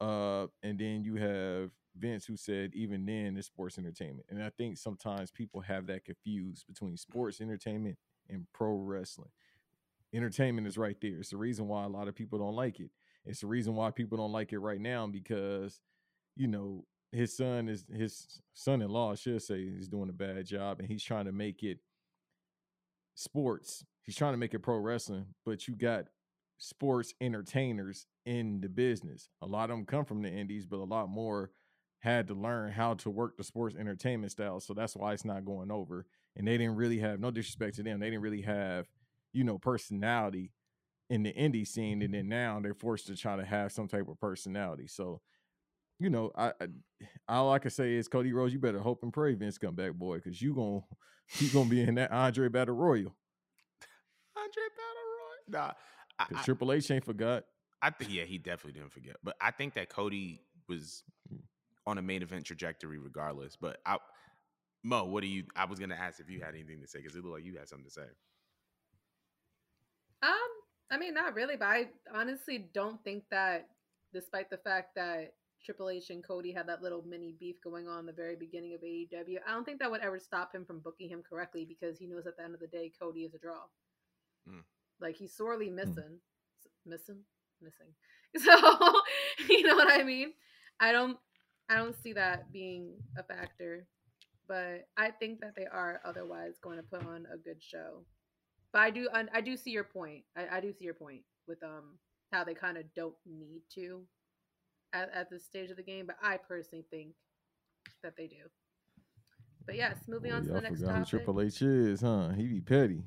[0.00, 4.26] Uh, and then you have Vince, who said even then it's sports entertainment.
[4.30, 7.98] And I think sometimes people have that confused between sports entertainment
[8.28, 9.30] and pro wrestling.
[10.14, 11.18] Entertainment is right there.
[11.18, 12.90] It's the reason why a lot of people don't like it.
[13.24, 15.80] It's the reason why people don't like it right now because,
[16.36, 20.80] you know, his son is his son-in-law, I should say, is doing a bad job,
[20.80, 21.78] and he's trying to make it
[23.14, 23.84] sports.
[24.02, 26.06] He's trying to make it pro wrestling, but you got
[26.58, 29.28] sports entertainers in the business.
[29.42, 31.50] A lot of them come from the indies, but a lot more
[32.00, 34.60] had to learn how to work the sports entertainment style.
[34.60, 36.06] So that's why it's not going over.
[36.36, 38.00] And they didn't really have no disrespect to them.
[38.00, 38.88] They didn't really have,
[39.32, 40.50] you know, personality
[41.10, 42.02] in the indie scene.
[42.02, 44.86] And then now they're forced to try to have some type of personality.
[44.88, 45.20] So,
[46.02, 46.66] you know, I, I
[47.28, 49.92] all I can say is Cody Rhodes, you better hope and pray Vince come back,
[49.92, 50.80] boy, because you gonna
[51.38, 53.14] you gonna be in that Andre Battle Royal.
[54.36, 55.66] Andre Battle Royal.
[55.68, 55.72] Nah.
[56.28, 57.44] Because Triple H ain't forgot.
[57.80, 59.16] I think yeah, he definitely didn't forget.
[59.24, 61.38] But I think that Cody was mm
[61.84, 63.56] on a main event trajectory regardless.
[63.56, 63.96] But I,
[64.84, 65.42] Mo, what do you?
[65.56, 67.56] I was gonna ask if you had anything to say because it looked like you
[67.58, 68.06] had something to say.
[70.22, 70.30] Um,
[70.92, 73.68] I mean, not really, but I honestly don't think that,
[74.14, 75.34] despite the fact that
[75.64, 78.74] Triple H and Cody had that little mini beef going on in the very beginning
[78.74, 81.98] of AEW, I don't think that would ever stop him from booking him correctly because
[81.98, 83.62] he knows at the end of the day Cody is a draw.
[84.48, 84.62] Mm.
[85.00, 85.76] Like he's sorely hmm.
[85.76, 86.86] missing, mm.
[86.86, 87.18] missing,
[87.60, 87.94] missing.
[88.38, 88.50] So
[89.48, 90.32] you know what I mean.
[90.80, 91.18] I don't
[91.68, 93.86] I don't see that being a factor,
[94.48, 98.04] but I think that they are otherwise going to put on a good show.
[98.72, 100.24] But I do, I, do see your point.
[100.34, 101.98] I, I do see your point with um
[102.32, 104.02] how they kind of don't need to
[104.92, 106.06] at, at this stage of the game.
[106.06, 107.14] But I personally think
[108.02, 108.36] that they do.
[109.64, 111.06] But yes, moving Boy, on to the next topic.
[111.06, 112.30] Triple H is, huh?
[112.30, 113.02] He be petty.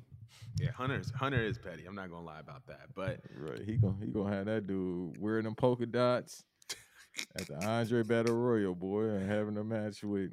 [0.58, 1.84] Yeah, Hunter's Hunter is petty.
[1.84, 2.86] I'm not gonna lie about that.
[2.94, 6.44] But right, he gonna he gonna have that dude wearing them polka dots
[7.38, 10.30] at the Andre Battle Royal, boy, and having a match with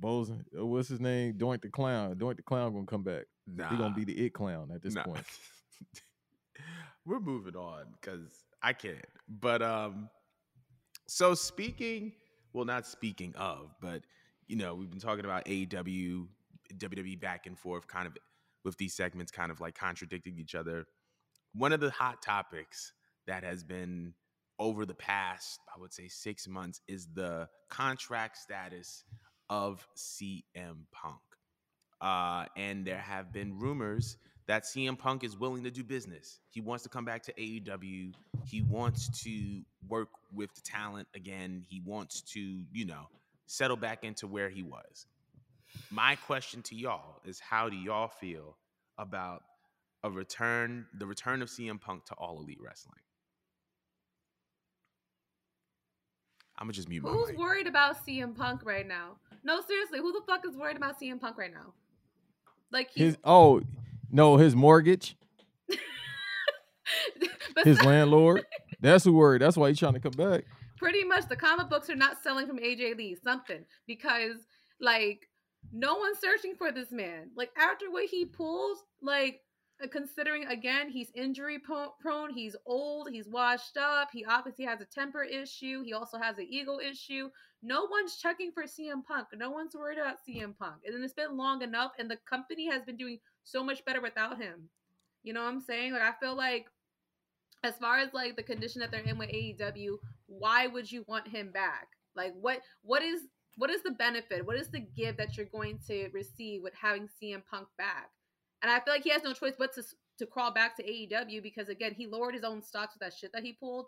[0.00, 0.44] Bozen.
[0.58, 1.34] Uh, what's his name?
[1.34, 2.14] Doink the Clown.
[2.16, 3.24] Doink the Clown gonna come back.
[3.46, 3.70] Nah.
[3.70, 5.04] He gonna be the it clown at this nah.
[5.04, 5.24] point.
[7.06, 9.04] We're moving on because I can't.
[9.28, 10.08] But um,
[11.06, 12.12] so speaking,
[12.52, 14.02] well, not speaking of, but
[14.46, 16.26] you know, we've been talking about AEW,
[16.76, 18.16] WWE back and forth, kind of
[18.64, 20.86] with these segments, kind of like contradicting each other.
[21.54, 22.92] One of the hot topics
[23.26, 24.14] that has been
[24.58, 29.04] over the past, I would say, six months is the contract status
[29.48, 31.20] of CM Punk.
[32.00, 34.16] Uh, and there have been rumors
[34.46, 36.40] that CM Punk is willing to do business.
[36.50, 38.12] He wants to come back to AEW.
[38.46, 41.64] He wants to work with the talent again.
[41.68, 42.40] He wants to,
[42.72, 43.08] you know,
[43.46, 45.06] settle back into where he was.
[45.90, 48.56] My question to y'all is how do y'all feel
[48.98, 49.42] about
[50.02, 53.00] a return, the return of CM Punk to All Elite Wrestling?
[56.58, 57.38] I'm gonna just mute my Who's mic.
[57.38, 59.16] worried about CM Punk right now?
[59.42, 61.72] No, seriously, who the fuck is worried about CM Punk right now?
[62.70, 63.62] Like he's His oh
[64.14, 65.16] no, his mortgage,
[67.64, 68.44] his landlord.
[68.80, 69.42] That's who worried.
[69.42, 70.44] That's why he's trying to come back.
[70.78, 74.36] pretty much the comic books are not selling from AJ Lee something because
[74.80, 75.28] like
[75.72, 77.30] no one's searching for this man.
[77.36, 79.40] Like after what he pulls, like
[79.82, 84.84] uh, considering again he's injury prone, he's old, he's washed up, he obviously has a
[84.84, 87.30] temper issue, he also has an ego issue.
[87.62, 89.28] No one's checking for CM Punk.
[89.34, 90.82] No one's worried about CM Punk.
[90.86, 94.40] And it's been long enough and the company has been doing so much better without
[94.40, 94.68] him.
[95.22, 95.92] You know what I'm saying?
[95.92, 96.66] Like I feel like
[97.62, 101.28] as far as like the condition that they're in with AEW, why would you want
[101.28, 101.88] him back?
[102.16, 103.22] Like what what is
[103.56, 104.46] what is the benefit?
[104.46, 108.10] What is the give that you're going to receive with having CM Punk back?
[108.62, 109.82] And I feel like he has no choice but to
[110.18, 113.32] to crawl back to AEW because again, he lowered his own stocks with that shit
[113.32, 113.86] that he pulled.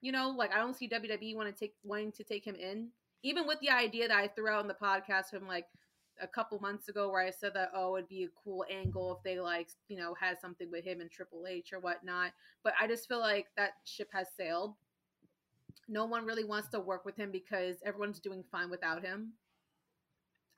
[0.00, 2.88] You know, like I don't see WWE want to take wanting to take him in.
[3.22, 5.66] Even with the idea that I threw out in the podcast from like
[6.22, 9.22] a couple months ago where I said that oh it'd be a cool angle if
[9.22, 12.32] they like you know had something with him and Triple H or whatnot.
[12.62, 14.74] But I just feel like that ship has sailed.
[15.88, 19.32] No one really wants to work with him because everyone's doing fine without him.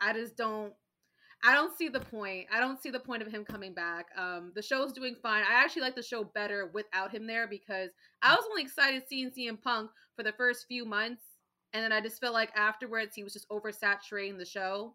[0.00, 0.72] I just don't
[1.44, 2.46] I don't see the point.
[2.52, 4.06] I don't see the point of him coming back.
[4.16, 5.42] Um, the show's doing fine.
[5.42, 7.90] I actually like the show better without him there because
[8.22, 11.24] I was only excited seeing CM Punk for the first few months,
[11.72, 14.94] and then I just felt like afterwards he was just oversaturating the show.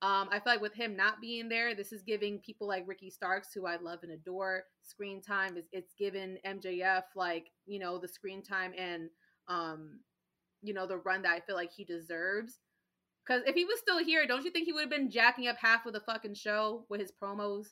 [0.00, 3.10] Um, I feel like with him not being there, this is giving people like Ricky
[3.10, 5.56] Starks, who I love and adore, screen time.
[5.56, 9.10] It's, it's given MJF like you know the screen time and
[9.48, 9.98] um,
[10.62, 12.60] you know the run that I feel like he deserves.
[13.26, 15.56] Because if he was still here, don't you think he would have been jacking up
[15.60, 17.66] half of the fucking show with his promos?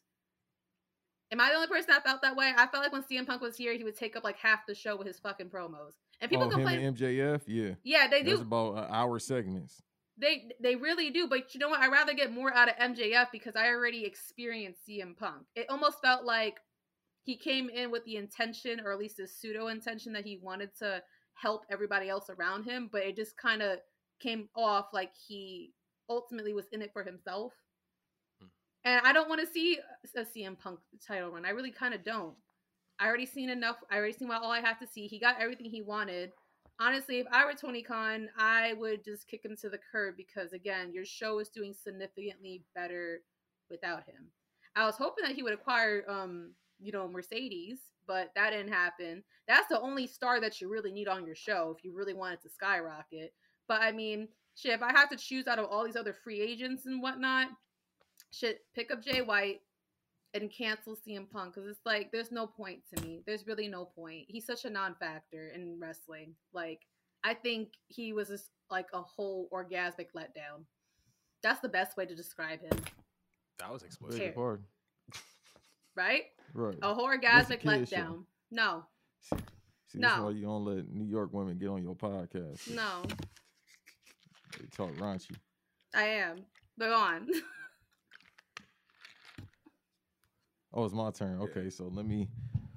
[1.32, 2.52] Am I the only person that felt that way?
[2.56, 4.74] I felt like when CM Punk was here, he would take up like half the
[4.74, 5.92] show with his fucking promos.
[6.20, 6.80] And people oh, him complain.
[6.80, 8.42] and MJF, yeah, Yeah, they That's do.
[8.42, 9.82] about uh, hour segments.
[10.18, 11.28] They they really do.
[11.28, 11.80] But you know what?
[11.80, 15.46] I'd rather get more out of MJF because I already experienced CM Punk.
[15.54, 16.58] It almost felt like
[17.24, 20.70] he came in with the intention, or at least a pseudo intention, that he wanted
[20.78, 21.02] to
[21.34, 23.78] help everybody else around him, but it just kind of
[24.20, 25.72] came off like he
[26.08, 27.52] ultimately was in it for himself.
[28.40, 28.46] Hmm.
[28.84, 29.78] And I don't want to see
[30.16, 31.44] a CM Punk title run.
[31.44, 32.34] I really kind of don't.
[32.98, 33.76] I already seen enough.
[33.90, 35.06] I already seen what all I have to see.
[35.06, 36.30] He got everything he wanted.
[36.78, 40.52] Honestly, if I were Tony Khan, I would just kick him to the curb because
[40.52, 43.22] again, your show is doing significantly better
[43.70, 44.30] without him.
[44.74, 49.22] I was hoping that he would acquire um, you know, Mercedes, but that didn't happen.
[49.48, 52.34] That's the only star that you really need on your show if you really want
[52.34, 53.32] it to skyrocket.
[53.68, 56.40] But I mean, shit, if I have to choose out of all these other free
[56.40, 57.48] agents and whatnot,
[58.30, 59.60] shit, pick up Jay White
[60.34, 63.22] and cancel CM Punk because it's like there's no point to me.
[63.26, 64.26] There's really no point.
[64.28, 66.34] He's such a non-factor in wrestling.
[66.52, 66.80] Like
[67.24, 70.64] I think he was just like a whole orgasmic letdown.
[71.42, 72.78] That's the best way to describe him,
[73.58, 74.34] That was Beg explicit.
[74.36, 74.60] your
[75.94, 76.24] right?
[76.54, 76.76] Right.
[76.82, 77.96] A whole That's orgasmic kid show.
[77.96, 78.24] letdown.
[78.50, 78.84] No,
[79.22, 80.24] See, that's No.
[80.24, 82.68] why you don't let New York women get on your podcast.
[82.74, 83.02] no,
[84.58, 85.36] They talk raunchy.
[85.94, 86.44] I am.
[86.76, 87.28] But go on.
[90.76, 91.40] Oh, it's my turn.
[91.40, 92.28] Okay, so let me.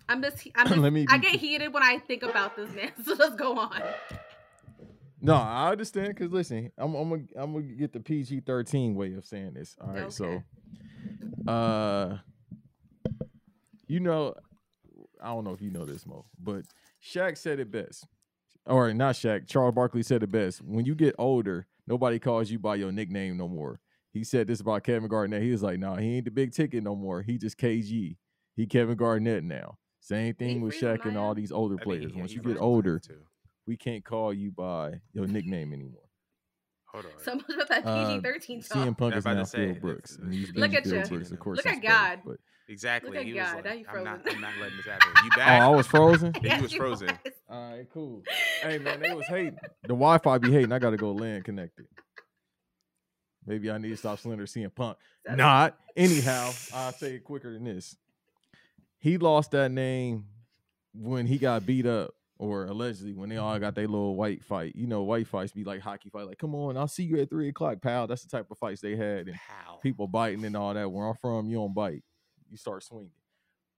[0.08, 0.48] I'm just.
[0.56, 2.94] I'm just Let me I get heated when I think about this man.
[3.04, 3.84] So let's go on.
[5.22, 6.16] No, I understand.
[6.18, 9.76] Cause listen, I'm I'm gonna I'm gonna get the PG thirteen way of saying this.
[9.82, 10.42] All right, so,
[11.46, 12.18] uh,
[13.86, 14.34] you know,
[15.22, 16.64] I don't know if you know this, Mo, but
[17.04, 18.08] Shaq said it best.
[18.66, 19.46] Or not Shaq.
[19.46, 20.62] Charles Barkley said it best.
[20.62, 23.82] When you get older, nobody calls you by your nickname no more.
[24.14, 25.42] He said this about Kevin Garnett.
[25.44, 27.22] He was like, "No, he ain't the big ticket no more.
[27.22, 28.18] He just KG.
[28.56, 31.82] He Kevin Garnett now." Same thing with freeze Shaq and all these older I think
[31.94, 32.14] he- players.
[32.14, 33.22] yeah, Once he you get older, too.
[33.68, 36.04] we can't call you by your nickname anymore.
[36.86, 37.12] Hold on.
[37.22, 38.78] So much about that Uh, PG thirteen talk.
[38.88, 40.16] CM Punk Yeah, is about now say, Phil Brooks.
[40.18, 41.06] and he's Look at Phil you.
[41.06, 41.58] Brooks, of course.
[41.58, 42.20] Look at birth, God.
[42.26, 42.38] But
[42.68, 43.18] Exactly.
[43.18, 44.36] at he was God, like, now you I'm not, frozen.
[44.38, 45.12] I'm not letting this happen.
[45.24, 45.62] You back?
[45.62, 45.66] oh.
[45.66, 46.34] I was frozen.
[46.42, 47.08] Yeah, Yes, you was frozen.
[47.26, 47.34] was.
[47.50, 48.24] All right, cool.
[48.64, 49.58] Hey man, they was hating.
[49.84, 50.72] The Wi-Fi be hating.
[50.72, 51.86] I gotta go land connected.
[53.50, 54.96] Maybe I need to stop Slender CM Punk.
[55.26, 55.78] That's- Not.
[55.98, 57.98] Anyhow, I'll say it quicker than this.
[59.00, 60.26] He lost that name
[60.94, 63.62] when he got beat up, or allegedly when they all mm-hmm.
[63.62, 64.76] got their little white fight.
[64.76, 66.28] You know, white fights be like hockey fight.
[66.28, 68.06] Like, come on, I'll see you at three o'clock, pal.
[68.06, 69.28] That's the type of fights they had.
[69.28, 69.80] And Pow.
[69.82, 70.92] people biting and all that.
[70.92, 72.04] Where I'm from, you don't bite.
[72.52, 73.12] You start swinging.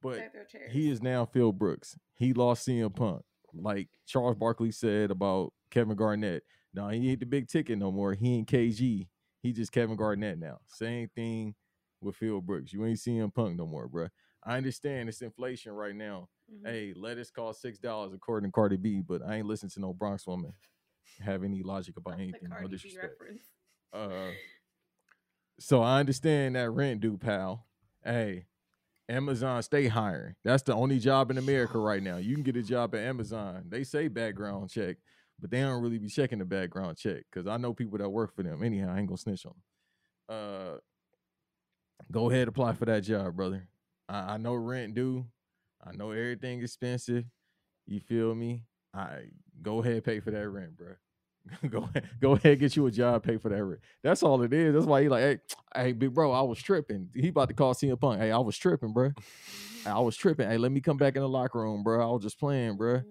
[0.01, 0.71] But Back their chairs.
[0.71, 1.97] he is now Phil Brooks.
[2.15, 6.43] He lost CM Punk, like Charles Barkley said about Kevin Garnett.
[6.73, 8.13] Now he ain't the big ticket no more.
[8.13, 9.07] He ain't KG.
[9.41, 10.59] He just Kevin Garnett now.
[10.67, 11.55] Same thing
[12.01, 12.73] with Phil Brooks.
[12.73, 14.09] You ain't CM Punk no more, bruh.
[14.43, 16.29] I understand it's inflation right now.
[16.51, 16.67] Mhm.
[16.67, 19.93] Hey, lettuce cost six dollars according to Cardi B, but I ain't listening to no
[19.93, 20.53] Bronx woman
[21.19, 22.49] have any logic about The anything.
[22.49, 23.13] No disrespect.
[23.93, 24.31] Uh,
[25.59, 27.67] so I understand that rent due, pal.
[28.03, 28.45] Hey,
[29.09, 30.35] Amazon stay hiring.
[30.43, 32.17] That's the only job in America right now.
[32.17, 33.65] You can get a job at Amazon.
[33.67, 34.97] They say background check,
[35.41, 38.35] but they don't really be checking the background check because I know people that work
[38.35, 38.63] for them.
[38.63, 40.37] Anyhow, I ain't gonna snitch on them.
[40.37, 40.77] Uh,
[42.11, 43.67] go ahead, apply for that job, brother.
[44.07, 45.25] I, I know rent due.
[45.83, 47.25] I know everything expensive.
[47.87, 48.61] You feel me?
[48.93, 49.29] I
[49.61, 50.93] go ahead, pay for that rent, bro.
[51.69, 53.81] go ahead, go ahead, get you a job, pay for that rent.
[54.03, 54.75] That's all it is.
[54.75, 55.39] That's why he like, hey,
[55.75, 57.09] hey, big bro, I was tripping.
[57.15, 58.21] He about to call CM Punk.
[58.21, 59.11] Hey, I was tripping, bro.
[59.87, 60.47] I was tripping.
[60.47, 62.07] Hey, let me come back in the locker room, bro.
[62.07, 63.01] I was just playing, bro.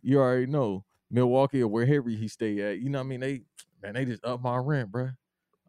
[0.00, 2.80] You already know Milwaukee or wherever he stay at.
[2.80, 3.20] You know what I mean?
[3.20, 3.42] They
[3.82, 5.10] man, they just up my rent, bro.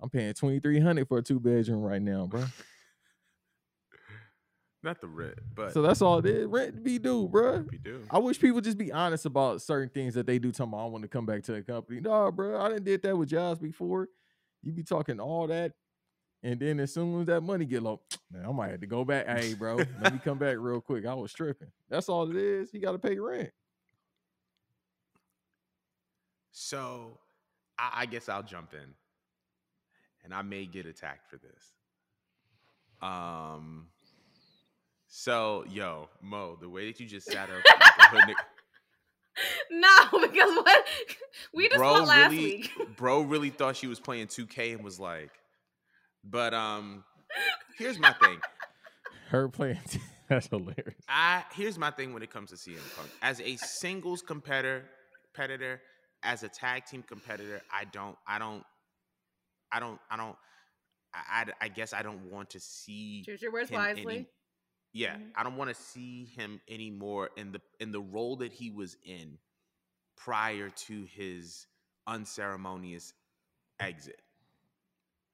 [0.02, 2.46] I'm paying twenty three hundred for a two bedroom right now, bro.
[4.84, 6.46] Not the rent, but So that's all it is.
[6.46, 7.64] Rent be due, bro.
[7.64, 8.06] be due.
[8.10, 10.52] I wish people just be honest about certain things that they do.
[10.52, 12.02] Talking about I want to come back to the company.
[12.02, 14.10] No, bro, I didn't did that with jobs before.
[14.62, 15.74] You be talking all that,
[16.44, 19.06] and then as soon as that money get low, man, I might have to go
[19.06, 19.28] back.
[19.28, 21.06] Hey, bro, let me come back real quick.
[21.06, 21.72] I was tripping.
[21.90, 22.74] That's all it is.
[22.74, 23.52] You got to pay rent.
[26.58, 27.20] So
[27.78, 28.94] I, I guess I'll jump in.
[30.24, 31.74] And I may get attacked for this.
[33.02, 33.88] Um
[35.08, 38.36] so yo, Mo, the way that you just sat up hood
[39.70, 40.86] No, because what
[41.54, 42.72] we just bro fought last really week.
[42.96, 45.32] bro really thought she was playing 2K and was like,
[46.24, 47.04] but um
[47.78, 48.40] here's my thing.
[49.30, 49.80] Her playing.
[50.30, 50.96] That's hilarious.
[51.10, 53.10] I here's my thing when it comes to CM Punk.
[53.22, 54.86] As a singles competitor,
[55.34, 55.82] competitor,
[56.26, 58.64] as a tag team competitor, I don't, I don't,
[59.72, 60.36] I don't, I don't.
[61.14, 63.24] I, I, I guess I don't want to see.
[63.26, 64.02] Choose your words wisely.
[64.18, 64.28] any-
[64.92, 65.32] yeah, Mhm.
[65.36, 68.96] I don't want to see him anymore in the in the role that he was
[69.04, 69.38] in
[70.16, 71.68] prior to his
[72.08, 73.14] unceremonious
[73.80, 74.22] exit.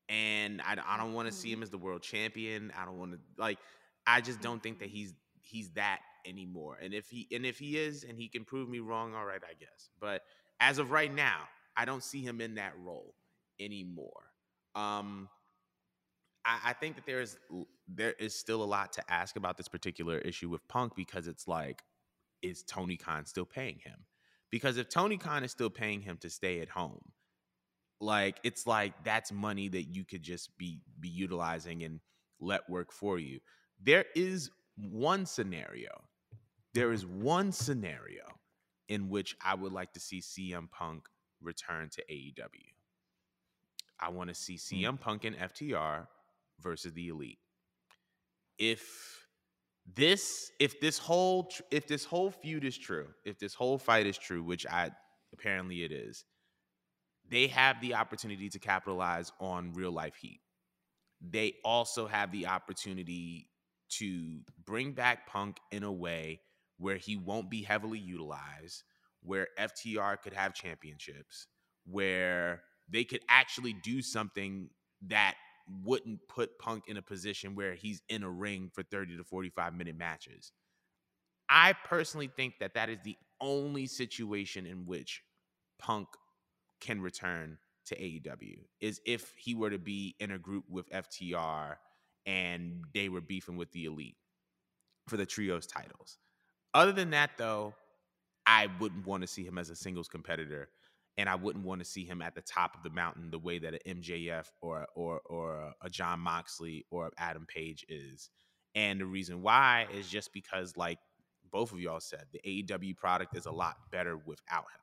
[0.10, 2.72] And I, I don't want to see him as the world champion.
[2.78, 3.60] I don't want to like.
[4.08, 6.78] I just don't think that he's he's that anymore.
[6.82, 9.42] And if he and if he is, and he can prove me wrong, all right,
[9.48, 9.89] I guess.
[10.00, 10.24] But
[10.62, 11.39] as of right now,
[11.76, 13.16] I don't see him in that role
[13.59, 14.32] anymore.
[14.76, 15.28] Um,
[16.45, 17.38] I, I think that there is
[17.88, 21.47] there is still a lot to ask about this particular issue with Punk because it's
[21.47, 21.82] like,
[22.41, 24.05] is Tony Khan still paying him?
[24.51, 27.01] Because if Tony Khan is still paying him to stay at home,
[27.99, 31.99] like it's like that's money that you could just be be utilizing and
[32.39, 33.39] let work for you.
[33.82, 35.89] There is one scenario.
[36.74, 38.24] There is one scenario
[38.92, 41.08] in which I would like to see CM Punk
[41.42, 42.74] return to AEW.
[43.98, 44.76] I want to see hmm.
[44.76, 46.08] CM Punk and FTR
[46.60, 47.39] versus the Elite.
[48.60, 48.84] If
[49.96, 54.18] this if this whole if this whole feud is true, if this whole fight is
[54.18, 54.92] true, which I
[55.32, 56.26] apparently it is,
[57.30, 60.42] they have the opportunity to capitalize on real life heat.
[61.22, 63.48] They also have the opportunity
[64.00, 66.42] to bring back Punk in a way
[66.82, 68.84] where he won't be heavily utilized,
[69.22, 71.48] where FTR could have championships,
[71.86, 74.70] where they could actually do something
[75.08, 75.36] that
[75.84, 79.76] wouldn't put Punk in a position where he's in a ring for 30 to 45
[79.76, 80.52] minute matches.
[81.48, 85.22] I personally think that that is the only situation in which
[85.80, 86.08] Punk
[86.80, 91.76] can return to AEW is if he were to be in a group with FTR
[92.26, 94.18] and they were beefing with the Elite
[95.08, 96.18] for the trios titles.
[96.74, 97.74] Other than that, though,
[98.45, 100.69] I wouldn't want to see him as a singles competitor,
[101.17, 103.59] and I wouldn't want to see him at the top of the mountain the way
[103.59, 108.30] that an MJF or or or a John Moxley or Adam Page is.
[108.74, 110.99] And the reason why is just because, like
[111.51, 114.82] both of y'all said, the AEW product is a lot better without him.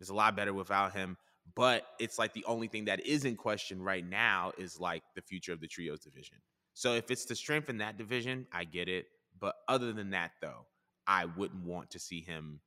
[0.00, 1.16] It's a lot better without him.
[1.54, 5.22] But it's like the only thing that is in question right now is like the
[5.22, 6.38] future of the trios division.
[6.74, 9.06] So if it's to strengthen that division, I get it.
[9.40, 10.66] But other than that, though,
[11.06, 12.60] I wouldn't want to see him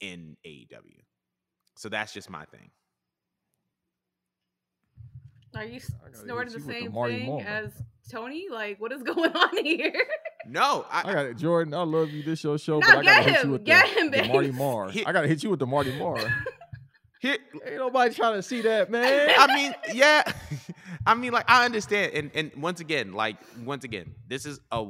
[0.00, 1.00] in AEW.
[1.76, 2.70] So that's just my thing.
[5.54, 7.40] Are you s- I gotta snorting the you with the same thing Marr.
[7.46, 7.72] as
[8.10, 8.46] Tony?
[8.50, 9.92] Like, what is going on here?
[10.46, 11.74] No, I, I got it, Jordan.
[11.74, 12.22] I love you.
[12.22, 14.28] This your show, No, but I gotta get hit you with get the, him, the
[14.32, 14.58] Marty babes.
[14.58, 14.88] Marr.
[14.90, 16.16] Hit- I gotta hit you with the Marty Marr.
[17.20, 17.36] here,
[17.66, 19.30] Ain't nobody trying to see that, man.
[19.38, 20.22] I mean, yeah.
[21.06, 24.86] I mean, like I understand, and and once again, like once again, this is a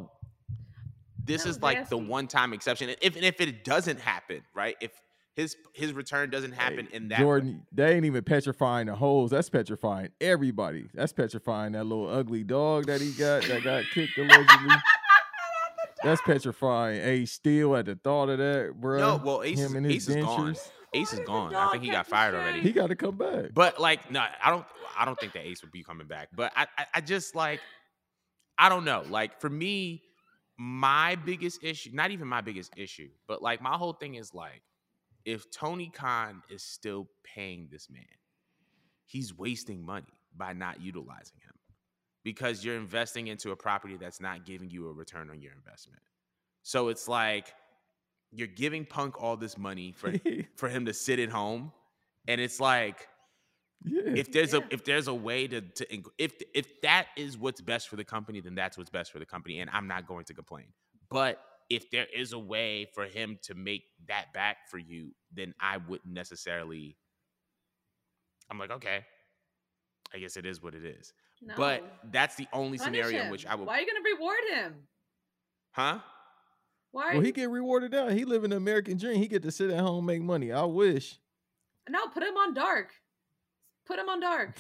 [1.25, 2.91] this That is was like the one time exception.
[3.01, 4.77] If and if it doesn't happen, right?
[4.81, 4.93] If
[5.35, 9.31] his his return doesn't happen in that Jordan, they ain't even petrifying the holes.
[9.31, 10.89] That's petrifying everybody.
[10.95, 14.75] That's petrifying that little ugly dog that he got that got kicked allegedly.
[16.03, 17.01] That's petrifying.
[17.01, 18.99] Ace Steel at the thought of that, bro.
[18.99, 20.57] Yo, well, Ace, Him is, and his Ace is gone.
[20.95, 21.55] Ace is gone.
[21.55, 22.61] I think he got fired already.
[22.61, 23.55] He got to come back.
[23.55, 24.66] But like, no, I don't.
[24.99, 26.29] I don't think that Ace would be coming back.
[26.35, 27.61] But I, I, I just like,
[28.59, 29.05] I don't know.
[29.09, 30.03] Like for me,
[30.63, 34.63] my biggest issue, not even my biggest issue, but like my whole thing is like,
[35.25, 38.05] if Tony Khan is still paying this man,
[39.05, 40.07] he's wasting money
[40.37, 41.55] by not utilizing him
[42.23, 46.03] because you're investing into a property that's not giving you a return on your investment.
[46.63, 47.53] So it's like
[48.31, 50.15] you're giving Punk all this money for
[50.55, 51.73] for him to sit at home,
[52.29, 53.09] and it's like
[53.85, 54.03] yeah.
[54.16, 54.61] if there's Yeah.
[54.61, 58.05] a if there's a way to to if if that is what's best for the
[58.05, 60.66] company, then that's what's best for the company, and I'm not going to complain.
[61.11, 65.55] But if there is a way for him to make that back for you, then
[65.61, 66.97] I wouldn't necessarily.
[68.51, 69.05] I'm like, okay,
[70.14, 71.12] I guess it is what it is.
[71.41, 71.55] No.
[71.57, 74.39] But that's the only Punish scenario in which I would, Why are you gonna reward
[74.53, 74.74] him?
[75.72, 75.99] huh?
[76.91, 77.11] Why?
[77.11, 78.12] Are well, he get rewarded out.
[78.12, 79.16] He living the American dream.
[79.18, 80.53] He get to sit at home and make money.
[80.53, 81.18] I wish.
[81.89, 82.93] No, put him on dark.
[83.87, 84.57] Put him on dark.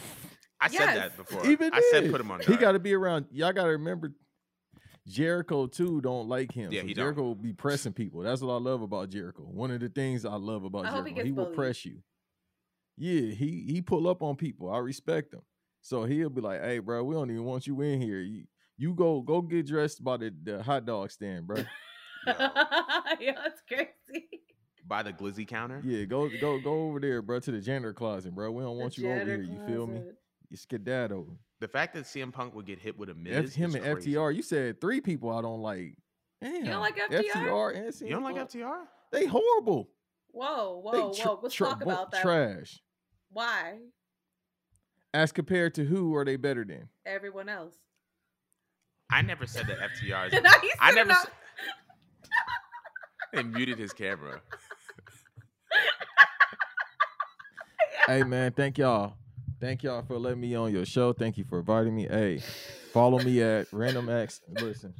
[0.60, 1.46] I said that before.
[1.46, 2.38] Even I said put him on.
[2.38, 2.50] Dark.
[2.50, 3.26] He got to be around.
[3.30, 4.12] Y'all got to remember.
[5.06, 6.70] Jericho too don't like him.
[6.70, 7.04] Yeah, so he don't.
[7.04, 8.20] Jericho be pressing people.
[8.20, 9.42] That's what I love about Jericho.
[9.42, 11.84] One of the things I love about I hope he Jericho, gets he will press
[11.84, 11.98] you.
[12.96, 14.70] Yeah, he he pull up on people.
[14.70, 15.42] I respect him.
[15.80, 18.20] So he'll be like, "Hey, bro, we don't even want you in here.
[18.20, 18.44] You,
[18.76, 21.56] you go go get dressed by the, the hot dog stand, bro.
[22.26, 24.41] yeah, that's crazy.
[24.86, 25.80] By the glizzy counter.
[25.84, 28.50] Yeah, go go go over there, bro, to the janitor closet, bro.
[28.52, 29.52] We don't want The you over janitor here.
[29.52, 29.94] You feel me?
[30.00, 30.16] closet.
[30.50, 31.36] You skedaddle.
[31.60, 34.12] The fact that CM Punk would get hit with a miz, him is and crazy.
[34.14, 34.34] FTR.
[34.34, 35.96] You said three people I don't like.
[36.42, 37.22] Damn, don't like FTR?
[37.32, 38.50] FTR and You don't like CM Punk.
[38.50, 38.78] FTR?
[39.12, 39.88] They horrible.
[40.32, 41.40] Whoa, They whoa, tr- whoa.
[41.42, 42.22] Let's tr- talk about that.
[42.22, 42.80] Trash.
[43.30, 43.78] Why?
[45.14, 46.88] As compared to who are they better than?
[47.06, 47.74] Everyone else.
[49.10, 50.32] I never said that FTR.
[50.32, 50.40] Is,
[50.80, 51.12] I never.
[51.12, 51.26] up- s-
[53.34, 54.40] and muted his camera.
[58.06, 59.14] Hey man, thank y'all.
[59.60, 61.12] Thank y'all for letting me on your show.
[61.12, 62.08] Thank you for inviting me.
[62.08, 62.42] Hey,
[62.92, 64.40] follow me at Random X.
[64.60, 64.92] Listen,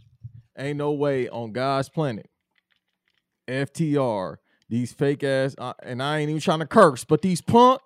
[0.57, 2.31] ain't no way on God's planet.
[3.49, 4.37] FTR,
[4.69, 7.81] these fake ass, uh, and I ain't even trying to curse, but these punk.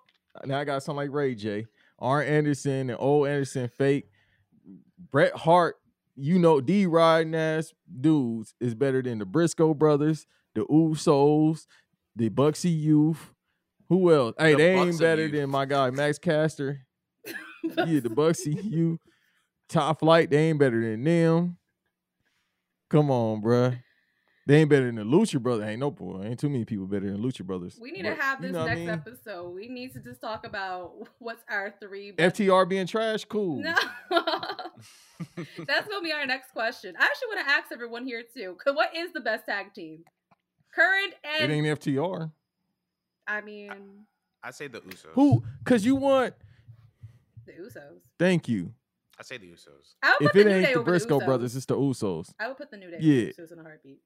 [0.45, 1.65] Now I got something like Ray J,
[1.97, 4.11] Arn Anderson, and Ole Anderson fake.
[5.11, 5.77] Bret Hart,
[6.15, 11.65] you know, D riding ass dudes is better than the Briscoe brothers, the Usos,
[12.15, 13.33] the Bucksy Youth.
[13.89, 14.35] Who else?
[14.37, 16.81] Hey, The they Bucks ain't better than my guy Max Caster.
[17.63, 18.99] yeah, the Bucksy you
[19.69, 21.57] Top flight, they ain't better than them.
[22.89, 23.77] Come on, bruh.
[24.45, 25.67] They ain't better than the Lucha Brothers.
[25.67, 26.21] Ain't no boy.
[26.23, 27.77] Ain't too many people better than Lucha Brothers.
[27.81, 28.89] We need But to have you this know what I next mean?
[28.89, 29.49] episode.
[29.53, 32.11] We need to just talk about what's our three.
[32.11, 33.61] best- FTR being trash, cool.
[33.61, 33.75] No.
[35.67, 36.95] That's gonna be our next question.
[36.97, 38.55] I actually want to ask everyone here too.
[38.63, 40.05] 'cause What is the best tag team?
[40.73, 41.51] Current and.
[41.51, 42.31] It and ain't FTR.
[43.27, 43.71] I mean
[44.43, 45.07] I say the Usos.
[45.13, 45.43] Who?
[45.65, 46.33] Cause you want.
[47.45, 48.01] the Usos.
[48.19, 48.73] Thank you.
[49.19, 49.95] I say the Usos.
[50.03, 51.25] I would If put it the New ain't Day the over Briscoe Usos.
[51.25, 52.31] brothers, it's the Usos.
[52.39, 53.23] I would put the New Day Yeah.
[53.23, 53.99] over the Usos in a heartbeat.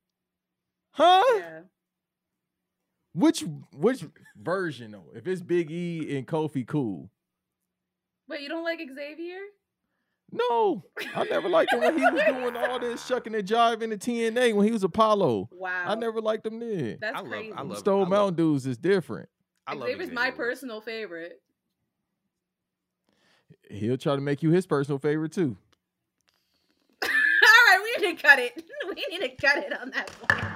[0.94, 1.24] Huh?
[1.38, 1.60] Yeah.
[3.14, 3.44] Which
[3.74, 4.06] which
[4.38, 5.12] version though?
[5.14, 7.10] If it's Big E and Kofi, cool.
[8.30, 9.40] Wait, you don't like Xavier?
[10.32, 13.98] No, I never liked him when he was doing all this shucking and jiving the
[13.98, 15.50] TNA when he was Apollo.
[15.52, 15.84] Wow.
[15.86, 16.98] I never liked him then.
[17.02, 17.54] That's I love- crazy.
[17.54, 19.28] I love- Stone Mountain Dudes is different.
[19.68, 21.42] I love Xavier's my personal favorite.
[23.70, 25.58] He'll try to make you his personal favorite too.
[27.04, 28.64] All right, we need to cut it.
[28.88, 30.52] We need to cut it on that one.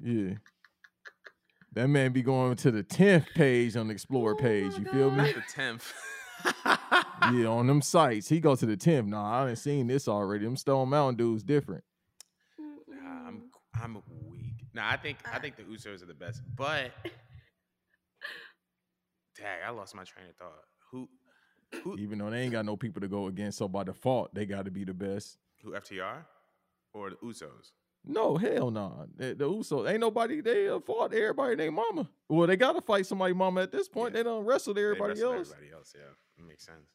[0.00, 0.34] Yeah.
[1.72, 4.78] That man be going to the 10th page on the Explorer oh page.
[4.78, 5.32] You feel me?
[5.32, 5.92] The tenth.
[7.32, 8.28] Yeah, on them sites.
[8.28, 9.06] He go to the 10th.
[9.06, 10.44] Nah, I done seen this already.
[10.44, 11.84] Them Stone Mountain dudes different.
[12.88, 13.42] Nah, I'm
[13.80, 13.94] I'm
[14.30, 14.66] weak.
[14.72, 16.90] Nah, I think I think the Usos are the best, but
[19.36, 20.64] tag, I lost my train of thought.
[20.90, 21.08] Who
[21.82, 24.46] who Even though they ain't got no people to go against, so by default, they
[24.46, 25.38] got to be the best.
[25.62, 26.24] who FTR
[26.92, 27.72] or the Usos?
[28.06, 28.88] No, hell no.
[28.88, 29.06] Nah.
[29.16, 30.40] The, the Usos ain't nobody.
[30.40, 31.56] They uh, fought everybody.
[31.56, 32.08] They mama.
[32.28, 34.12] Well, they gotta fight somebody mama at this point.
[34.12, 34.18] Yeah.
[34.18, 35.50] They don't wrestle They everybody else.
[35.50, 36.02] Everybody else, yeah,
[36.36, 36.90] that makes sense.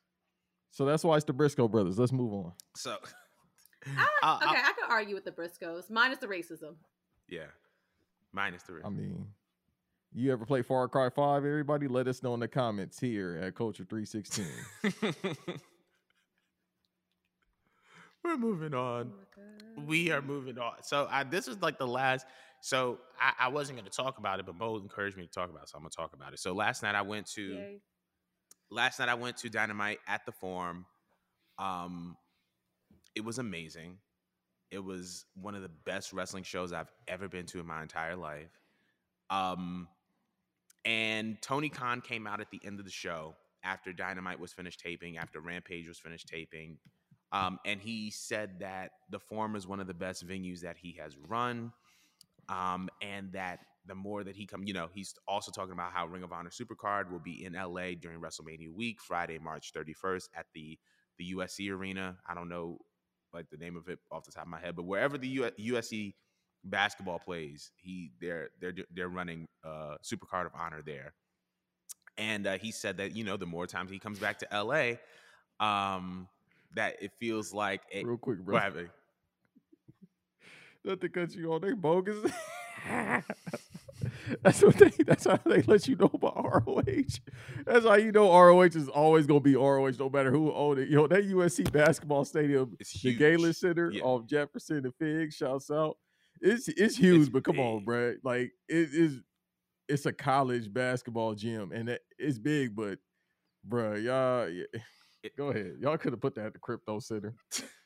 [0.72, 1.98] So that's why it's the Briscoe brothers.
[2.00, 2.54] Let's move on.
[2.76, 2.98] So,
[3.86, 6.76] I, I'll- okay, I'll- I could argue with the Briscoes, minus the racism.
[7.28, 7.46] yeah,
[8.32, 8.82] minus three.
[8.86, 9.28] I mean,
[10.14, 11.46] you ever play Far Cry Five?
[11.46, 14.46] Everybody, let us know in the comments here at Culture Three Sixteen.
[18.24, 19.12] We're moving on.
[19.14, 20.84] Oh we are moving on.
[20.84, 22.26] So I, this is like the last.
[22.62, 25.50] So I, I wasn't going to talk about it, but Mo encouraged me to talk
[25.50, 26.40] about it, so I'm going to talk about it.
[26.40, 27.42] So last night I went to.
[27.42, 27.80] Yay.
[28.72, 30.86] Last night I went to Dynamite at the Forum.
[31.58, 32.16] Um,
[33.16, 33.98] it was amazing.
[34.72, 38.16] It was one of the best wrestling shows I've ever been to in my entire
[38.16, 38.52] life.
[39.30, 39.88] Um,
[40.86, 44.80] and Tony Khan came out at the end of the show after Dynamite was finished
[44.80, 46.78] taping, after Rampage was finished taping.
[47.32, 50.98] Um, and he said that the Forum is one of the best venues that he
[51.00, 51.72] has run.
[52.48, 53.60] Um, and that
[53.90, 56.50] the more that he come, you know, he's also talking about how Ring of Honor
[56.50, 60.78] Supercard will be in LA during WrestleMania week, Friday, March 31st at the
[61.18, 62.18] the USC Arena.
[62.28, 62.78] I don't know
[63.34, 65.52] like the name of it off the top of my head, but wherever the U-
[65.60, 66.14] USC
[66.64, 71.14] basketball plays, he they're they're they're running uh Supercard of Honor there.
[72.18, 74.96] And uh, he said that you know the more times he comes back to LA,
[75.66, 76.28] um,
[76.76, 78.60] that it feels like a, Real quick, bro.
[80.84, 82.32] Not to cut you on, they bogus.
[84.44, 84.92] that's what they.
[85.06, 86.84] That's how they let you know about ROH.
[87.66, 90.90] That's how you know ROH is always gonna be ROH, no matter who owned it.
[90.90, 93.16] You know that USC basketball stadium, the.
[93.16, 94.04] Galen Center Yeah.
[94.04, 95.98] off Jefferson and Fig, shouts out.
[96.42, 97.88] It's it's huge, It's but come on, big.
[97.88, 98.16] bruh.
[98.24, 99.20] Like it is.
[99.88, 103.00] It's a college basketball gym, and it, it's big, but
[103.68, 104.48] bruh, y'all.
[104.48, 104.66] yeah,
[105.38, 105.74] Go ahead.
[105.82, 107.34] Y'all could have put that at the crypto center.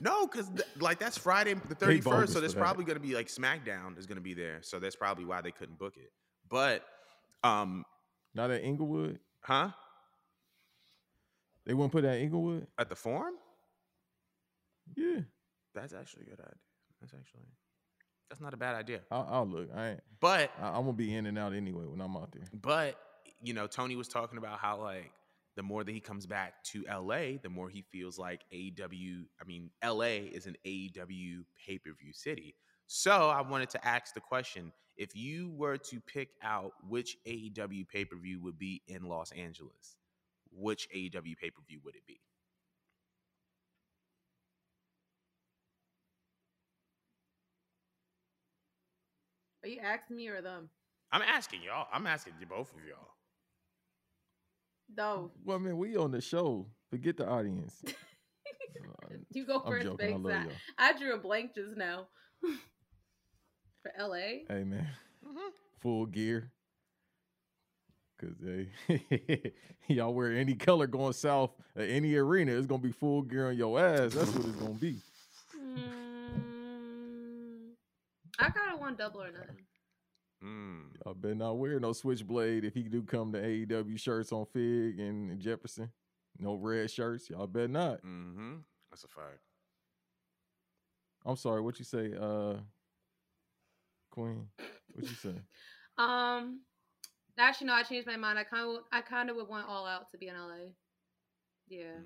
[0.00, 3.26] No, because th- like that's Friday the thirty first, so there's probably gonna be like
[3.28, 6.12] SmackDown is gonna be there, so that's probably why they couldn't book it.
[6.48, 6.84] But,
[7.42, 7.84] um,
[8.34, 9.18] Not at Inglewood.
[9.42, 9.70] huh?
[11.66, 12.66] They wouldn't put that at Inglewood.
[12.78, 13.34] At the Forum?
[14.96, 15.20] Yeah,
[15.74, 16.56] That's actually a good idea.
[17.00, 17.46] That's actually
[18.28, 19.00] that's not a bad idea.
[19.10, 19.68] I'll, I'll look.
[19.74, 20.00] I ain't.
[20.20, 22.42] But I, I'm gonna be in and out anyway when I'm out there.
[22.60, 22.96] But
[23.42, 25.12] you know, Tony was talking about how like
[25.56, 29.24] the more that he comes back to LA, the more he feels like AEW.
[29.40, 32.54] I mean, LA is an AEW pay per view city.
[32.86, 37.88] So I wanted to ask the question: If you were to pick out which AEW
[37.88, 39.96] pay per view would be in Los Angeles,
[40.52, 42.20] which AEW pay per view would it be?
[49.62, 50.70] Are you asking me or them?
[51.12, 51.86] I'm asking y'all.
[51.92, 53.10] I'm asking you both of y'all.
[54.96, 55.30] No.
[55.44, 56.66] Well, I mean, we on the show.
[56.90, 57.82] Forget the audience.
[58.82, 60.14] Uh, You go I'm first, joking.
[60.14, 60.52] I love I, y'all.
[60.78, 62.06] I drew a blank just now.
[62.42, 64.16] For LA?
[64.48, 64.86] Hey man,
[65.26, 65.48] Mm-hmm.
[65.80, 66.50] full gear.
[68.20, 69.52] Cause hey,
[69.88, 73.56] y'all wear any color going south at any arena, it's gonna be full gear on
[73.56, 74.14] your ass.
[74.14, 74.96] That's what it's gonna be.
[75.56, 76.30] Mm,
[78.38, 79.64] I kind of want double or nothing.
[80.44, 80.84] Mm.
[81.06, 84.98] I better not wear no switchblade if he do come to AEW shirts on Fig
[84.98, 85.90] and Jefferson.
[86.38, 87.28] No red shirts.
[87.28, 87.98] Y'all better not.
[87.98, 88.56] Mm-hmm.
[88.90, 89.40] That's a fact.
[91.26, 92.54] I'm sorry, what you say, uh
[94.10, 94.48] Queen?
[94.92, 95.34] What you say?
[95.98, 96.60] Um,
[97.38, 98.38] actually, no, I changed my mind.
[98.38, 100.70] I kind of, I kind of would want All Out to be in LA.
[101.68, 101.98] Yeah,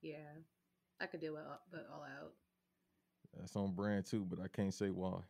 [0.00, 0.16] yeah,
[1.00, 2.32] I could do it, but All Out.
[3.38, 5.20] That's on brand too, but I can't say why.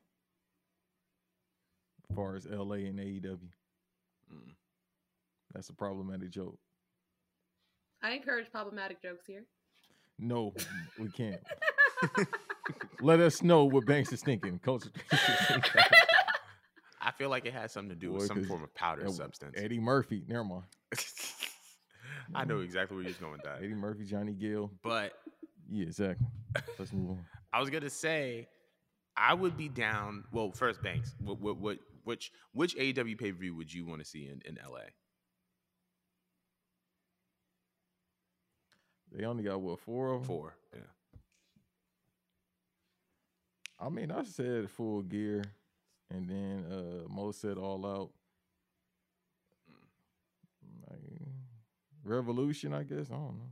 [2.13, 3.39] As far as LA and AEW.
[4.31, 4.53] Mm.
[5.55, 6.59] That's a problematic joke.
[8.03, 9.45] I encourage problematic jokes here.
[10.19, 10.53] No,
[10.99, 11.41] we can't.
[13.01, 14.59] Let us know what Banks is thinking.
[14.59, 14.91] Culture.
[17.01, 19.13] I feel like it has something to do Boy, with some form of powder Ed-
[19.13, 19.55] substance.
[19.57, 20.23] Eddie Murphy.
[20.29, 20.65] Never mind.
[22.35, 23.59] I know exactly where you're going with that.
[23.59, 24.71] Eddie Murphy, Johnny Gill.
[24.85, 25.13] But
[25.71, 26.27] Yeah, exactly.
[26.79, 27.25] Let's move on.
[27.55, 28.49] I was gonna say,
[29.17, 30.25] I would be down.
[30.31, 34.01] Well, first, Banks, what, what, what, which, which AEW pay per view would you want
[34.01, 34.81] to see in, in LA?
[39.13, 40.27] They only got what four of them?
[40.27, 40.55] Four.
[40.75, 40.81] Yeah.
[43.79, 45.43] I mean, I said full gear,
[46.11, 48.11] and then uh Mo said all out.
[50.89, 51.01] Like,
[52.05, 53.11] Revolution, I guess.
[53.11, 53.51] I don't know.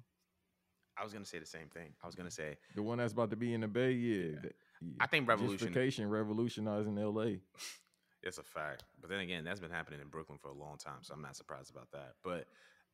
[0.99, 1.93] I was gonna say the same thing.
[2.03, 4.41] I was gonna say The one that's about to be in the Bay, yeah.
[4.43, 4.89] that- yeah.
[5.01, 7.25] I think Revolution- Gentrification revolutionizing LA.
[8.23, 8.85] it's a fact.
[9.01, 11.37] But then again, that's been happening in Brooklyn for a long time, so I'm not
[11.37, 12.15] surprised about that.
[12.23, 12.47] But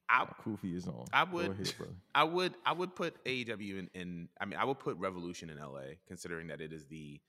[0.08, 1.04] I, Kofi is on.
[1.12, 1.72] I would, ahead.
[2.14, 4.28] I would, I would put AEW in, in.
[4.40, 7.20] I mean, I would put Revolution in LA, considering that it is the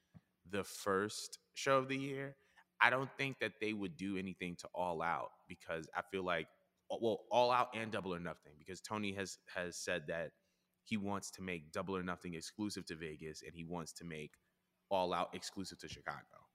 [0.50, 2.36] the first show of the year.
[2.80, 6.48] I don't think that they would do anything to All Out because I feel like,
[6.90, 10.32] well, All Out and Double or Nothing, because Tony has has said that
[10.84, 14.34] he wants to make Double or Nothing exclusive to Vegas, and he wants to make
[14.90, 16.47] All Out exclusive to Chicago.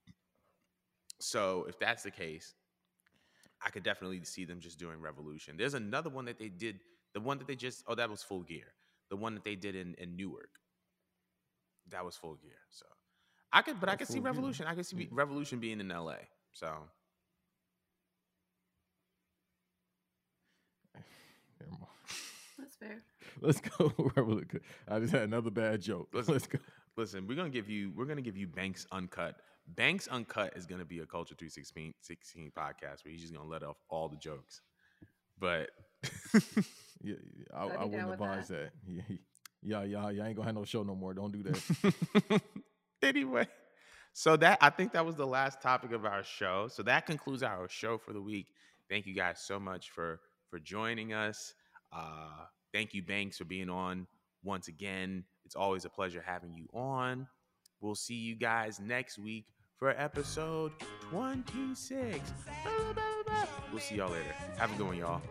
[1.22, 2.54] So if that's the case,
[3.64, 5.56] I could definitely see them just doing Revolution.
[5.58, 6.80] There's another one that they did,
[7.14, 8.74] the one that they just oh that was Full Gear,
[9.10, 10.50] the one that they did in in Newark.
[11.90, 12.58] that was full gear.
[12.70, 12.86] So
[13.52, 14.32] I could, but I could see full gear.
[14.32, 14.66] Revolution.
[14.66, 15.06] I could see Yeah.
[15.12, 16.18] Revolution being in L.A.
[16.52, 16.68] So
[22.58, 23.02] That's fair.
[23.40, 23.92] Let's go.
[24.16, 24.60] Revolution.
[24.88, 26.08] I just had another bad joke.
[26.12, 26.34] Listen.
[26.34, 26.58] Let's go.
[26.96, 29.36] listen, we're gonna give you we're gonna give you Banks Uncut.
[29.66, 33.62] Banks Uncut is gonna be a Culture 316 16 podcast where he's just gonna let
[33.62, 34.60] off all the jokes.
[35.38, 35.70] But
[37.02, 37.14] Yeah,
[37.52, 38.70] I, I wouldn't advise that.
[38.86, 39.02] Yeah,
[39.62, 40.24] yeah, yeah, yeah.
[40.24, 41.14] I ain't gonna have no show no more.
[41.14, 42.42] Don't do that.
[43.02, 43.46] anyway,
[44.12, 46.68] so that I think that was the last topic of our show.
[46.68, 48.48] So that concludes our show for the week.
[48.88, 51.54] Thank you guys so much for for joining us.
[51.92, 54.06] Uh, thank you, Banks, for being on
[54.44, 55.24] once again.
[55.44, 57.26] It's always a pleasure having you on.
[57.82, 59.44] We'll see you guys next week
[59.76, 60.72] for episode
[61.10, 62.20] 26.
[63.72, 64.34] We'll see y'all later.
[64.58, 65.22] Have a good one, y'all.